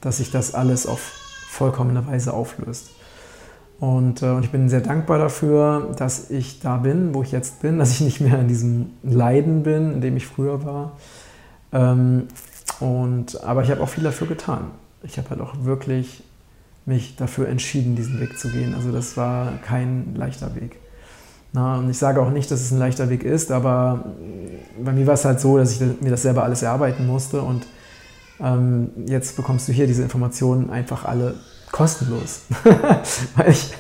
dass 0.01 0.19
sich 0.19 0.31
das 0.31 0.55
alles 0.55 0.87
auf 0.87 1.01
vollkommene 1.01 2.07
Weise 2.07 2.33
auflöst. 2.33 2.91
Und, 3.81 4.23
äh, 4.23 4.31
und, 4.31 4.45
ich 4.45 4.51
bin 4.51 4.69
sehr 4.69 4.81
dankbar 4.81 5.19
dafür, 5.19 5.95
dass 5.99 6.31
ich 6.31 6.61
da 6.61 6.77
bin, 6.77 7.13
wo 7.13 7.23
ich 7.23 7.33
jetzt 7.33 7.61
bin, 7.61 7.79
dass 7.81 7.91
ich 7.91 8.01
nicht 8.01 8.21
mehr 8.21 8.39
in 8.39 8.49
diesem 8.49 8.93
Leiden 9.03 9.63
bin, 9.63 9.93
in 9.93 10.01
dem 10.01 10.17
ich 10.17 10.27
früher 10.27 10.65
war. 10.65 10.93
Ähm, 11.73 12.29
und, 12.81 13.43
aber 13.43 13.63
ich 13.63 13.71
habe 13.71 13.83
auch 13.83 13.89
viel 13.89 14.05
dafür 14.05 14.27
getan. 14.27 14.71
Ich 15.03 15.19
habe 15.19 15.31
halt 15.31 15.41
auch 15.41 15.65
wirklich 15.65 16.23
mich 16.87 17.17
dafür 17.17 17.49
entschieden, 17.49 17.97
diesen 17.97 18.21
Weg 18.21 18.39
zu 18.39 18.49
gehen. 18.49 18.75
Also 18.75 18.93
das 18.93 19.17
war 19.17 19.53
kein 19.67 20.15
leichter 20.15 20.55
Weg. 20.55 20.77
Na, 21.53 21.79
und 21.79 21.89
ich 21.89 21.99
sage 21.99 22.21
auch 22.21 22.31
nicht, 22.31 22.51
dass 22.51 22.61
es 22.61 22.73
ein 22.73 22.79
leichter 22.79 23.11
Weg 23.11 23.23
ist, 23.23 23.53
aber 23.53 24.07
bei 24.83 24.93
mir 24.93 25.07
war 25.07 25.15
es 25.15 25.25
halt 25.25 25.39
so, 25.41 25.57
dass 25.57 25.73
ich 25.73 25.81
mir 26.01 26.11
das 26.11 26.23
selber 26.23 26.43
alles 26.43 26.63
erarbeiten 26.63 27.07
musste 27.07 27.43
und 27.43 27.65
ähm, 28.41 28.91
jetzt 29.07 29.37
bekommst 29.37 29.69
du 29.69 29.73
hier 29.73 29.87
diese 29.87 30.03
Informationen 30.03 30.71
einfach 30.71 31.05
alle 31.05 31.37
kostenlos. 31.71 32.43
Weil 33.37 33.51
ich 33.51 33.73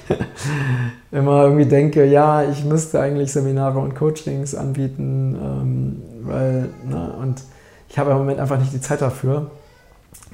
immer 1.10 1.44
irgendwie 1.44 1.66
denke, 1.66 2.04
ja, 2.04 2.44
ich 2.48 2.64
müsste 2.64 3.00
eigentlich 3.00 3.32
Seminare 3.32 3.80
und 3.80 3.94
Coachings 3.96 4.54
anbieten, 4.54 5.36
ähm, 5.40 6.02
weil, 6.22 6.70
ne, 6.88 7.12
und 7.20 7.42
ich 7.88 7.98
habe 7.98 8.12
im 8.12 8.18
Moment 8.18 8.40
einfach 8.40 8.58
nicht 8.58 8.72
die 8.72 8.80
Zeit 8.80 9.02
dafür 9.02 9.50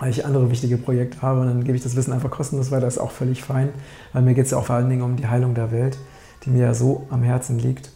weil 0.00 0.10
ich 0.10 0.24
andere 0.24 0.50
wichtige 0.50 0.78
Projekte 0.78 1.20
habe 1.22 1.40
und 1.40 1.46
dann 1.46 1.62
gebe 1.62 1.76
ich 1.76 1.82
das 1.82 1.94
Wissen 1.94 2.12
einfach 2.12 2.30
kostenlos 2.30 2.70
weiter, 2.70 2.86
ist 2.86 2.98
auch 2.98 3.10
völlig 3.10 3.42
fein, 3.42 3.68
weil 4.12 4.22
mir 4.22 4.34
geht 4.34 4.46
es 4.46 4.50
ja 4.50 4.58
auch 4.58 4.64
vor 4.64 4.76
allen 4.76 4.88
Dingen 4.88 5.02
um 5.02 5.16
die 5.16 5.26
Heilung 5.26 5.54
der 5.54 5.70
Welt, 5.70 5.98
die 6.44 6.50
mir 6.50 6.62
ja 6.64 6.74
so 6.74 7.06
am 7.10 7.22
Herzen 7.22 7.58
liegt 7.58 7.92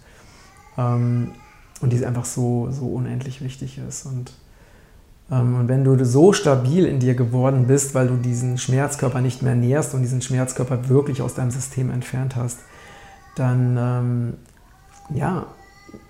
ähm, 0.76 1.30
und 1.80 1.92
die 1.92 2.04
einfach 2.04 2.26
so, 2.26 2.68
so 2.70 2.86
unendlich 2.86 3.42
wichtig 3.42 3.80
ist. 3.88 4.04
Und, 4.04 4.34
ähm, 5.30 5.56
und 5.60 5.68
wenn 5.68 5.82
du 5.82 6.04
so 6.04 6.34
stabil 6.34 6.84
in 6.84 7.00
dir 7.00 7.14
geworden 7.14 7.66
bist, 7.66 7.94
weil 7.94 8.08
du 8.08 8.16
diesen 8.16 8.58
Schmerzkörper 8.58 9.22
nicht 9.22 9.42
mehr 9.42 9.54
nährst 9.54 9.94
und 9.94 10.02
diesen 10.02 10.20
Schmerzkörper 10.20 10.90
wirklich 10.90 11.22
aus 11.22 11.34
deinem 11.34 11.50
System 11.50 11.90
entfernt 11.90 12.36
hast, 12.36 12.58
dann 13.34 13.78
ähm, 13.80 14.34
ja, 15.16 15.46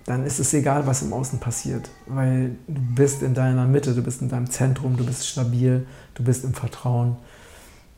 dann 0.05 0.25
ist 0.25 0.39
es 0.39 0.53
egal, 0.55 0.87
was 0.87 1.03
im 1.03 1.13
Außen 1.13 1.39
passiert, 1.39 1.91
weil 2.07 2.57
du 2.67 2.81
bist 2.95 3.23
in 3.23 3.35
deiner 3.35 3.67
Mitte, 3.67 3.95
du 3.95 4.03
bist 4.03 4.23
in 4.23 4.29
deinem 4.29 4.51
Zentrum, 4.51 4.97
du 4.97 5.05
bist 5.05 5.27
stabil, 5.27 5.87
du 6.15 6.25
bist 6.25 6.45
im 6.45 6.55
Vertrauen, 6.55 7.17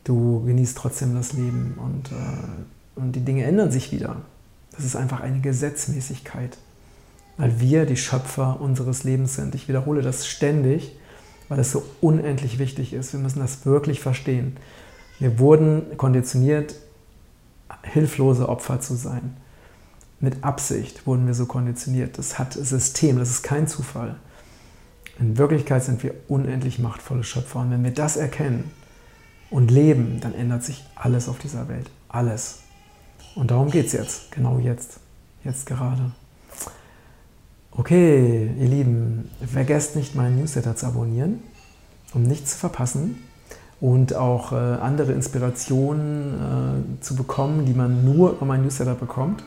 du 0.04 0.44
genießt 0.44 0.76
trotzdem 0.76 1.14
das 1.14 1.32
Leben 1.32 1.78
und, 1.78 2.12
äh, 2.12 3.00
und 3.00 3.12
die 3.12 3.24
Dinge 3.24 3.44
ändern 3.44 3.70
sich 3.70 3.92
wieder. 3.92 4.16
Das 4.72 4.84
ist 4.84 4.96
einfach 4.96 5.20
eine 5.20 5.40
Gesetzmäßigkeit, 5.40 6.58
weil 7.36 7.60
wir 7.60 7.86
die 7.86 7.96
Schöpfer 7.96 8.60
unseres 8.60 9.04
Lebens 9.04 9.34
sind. 9.34 9.54
Ich 9.54 9.68
wiederhole 9.68 10.02
das 10.02 10.26
ständig, 10.26 10.96
weil 11.48 11.58
es 11.58 11.72
so 11.72 11.82
unendlich 12.00 12.58
wichtig 12.58 12.92
ist. 12.92 13.12
Wir 13.12 13.20
müssen 13.20 13.40
das 13.40 13.64
wirklich 13.66 14.00
verstehen. 14.00 14.56
Wir 15.18 15.38
wurden 15.38 15.96
konditioniert, 15.96 16.74
hilflose 17.82 18.48
Opfer 18.48 18.80
zu 18.80 18.94
sein 18.94 19.36
mit 20.20 20.44
Absicht 20.44 21.06
wurden 21.06 21.26
wir 21.26 21.34
so 21.34 21.46
konditioniert. 21.46 22.18
Das 22.18 22.38
hat 22.38 22.54
System, 22.54 23.18
das 23.18 23.30
ist 23.30 23.42
kein 23.42 23.68
Zufall. 23.68 24.16
In 25.18 25.38
Wirklichkeit 25.38 25.82
sind 25.84 26.02
wir 26.02 26.14
unendlich 26.28 26.78
machtvolle 26.78 27.24
Schöpfer. 27.24 27.60
Und 27.60 27.70
wenn 27.70 27.84
wir 27.84 27.90
das 27.90 28.16
erkennen 28.16 28.70
und 29.50 29.70
leben, 29.70 30.20
dann 30.20 30.34
ändert 30.34 30.64
sich 30.64 30.84
alles 30.94 31.28
auf 31.28 31.38
dieser 31.38 31.68
Welt. 31.68 31.90
Alles. 32.08 32.60
Und 33.34 33.50
darum 33.50 33.70
geht 33.70 33.86
es 33.86 33.92
jetzt. 33.92 34.32
Genau 34.32 34.58
jetzt. 34.58 34.98
Jetzt 35.44 35.66
gerade. 35.66 36.12
Okay, 37.70 38.50
ihr 38.58 38.68
Lieben, 38.68 39.30
vergesst 39.46 39.96
nicht, 39.96 40.14
meinen 40.14 40.38
Newsletter 40.38 40.76
zu 40.76 40.86
abonnieren, 40.86 41.42
um 42.14 42.22
nichts 42.22 42.52
zu 42.52 42.58
verpassen 42.58 43.22
und 43.80 44.14
auch 44.14 44.52
äh, 44.52 44.56
andere 44.56 45.12
Inspirationen 45.12 46.96
äh, 46.98 47.02
zu 47.02 47.14
bekommen, 47.16 47.66
die 47.66 47.74
man 47.74 48.04
nur 48.04 48.30
über 48.32 48.46
meinen 48.46 48.62
Newsletter 48.62 48.94
bekommt. 48.94 49.42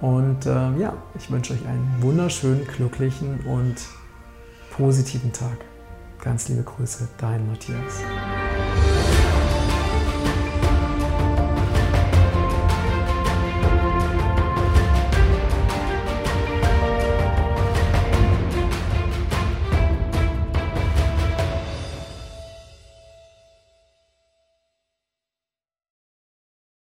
Und 0.00 0.46
äh, 0.46 0.78
ja, 0.78 0.92
ich 1.18 1.30
wünsche 1.30 1.54
euch 1.54 1.66
einen 1.66 1.96
wunderschönen, 2.00 2.66
glücklichen 2.66 3.40
und 3.46 3.76
positiven 4.70 5.32
Tag. 5.32 5.58
Ganz 6.22 6.48
liebe 6.48 6.62
Grüße, 6.62 7.08
dein 7.18 7.46
Matthias. 7.46 8.02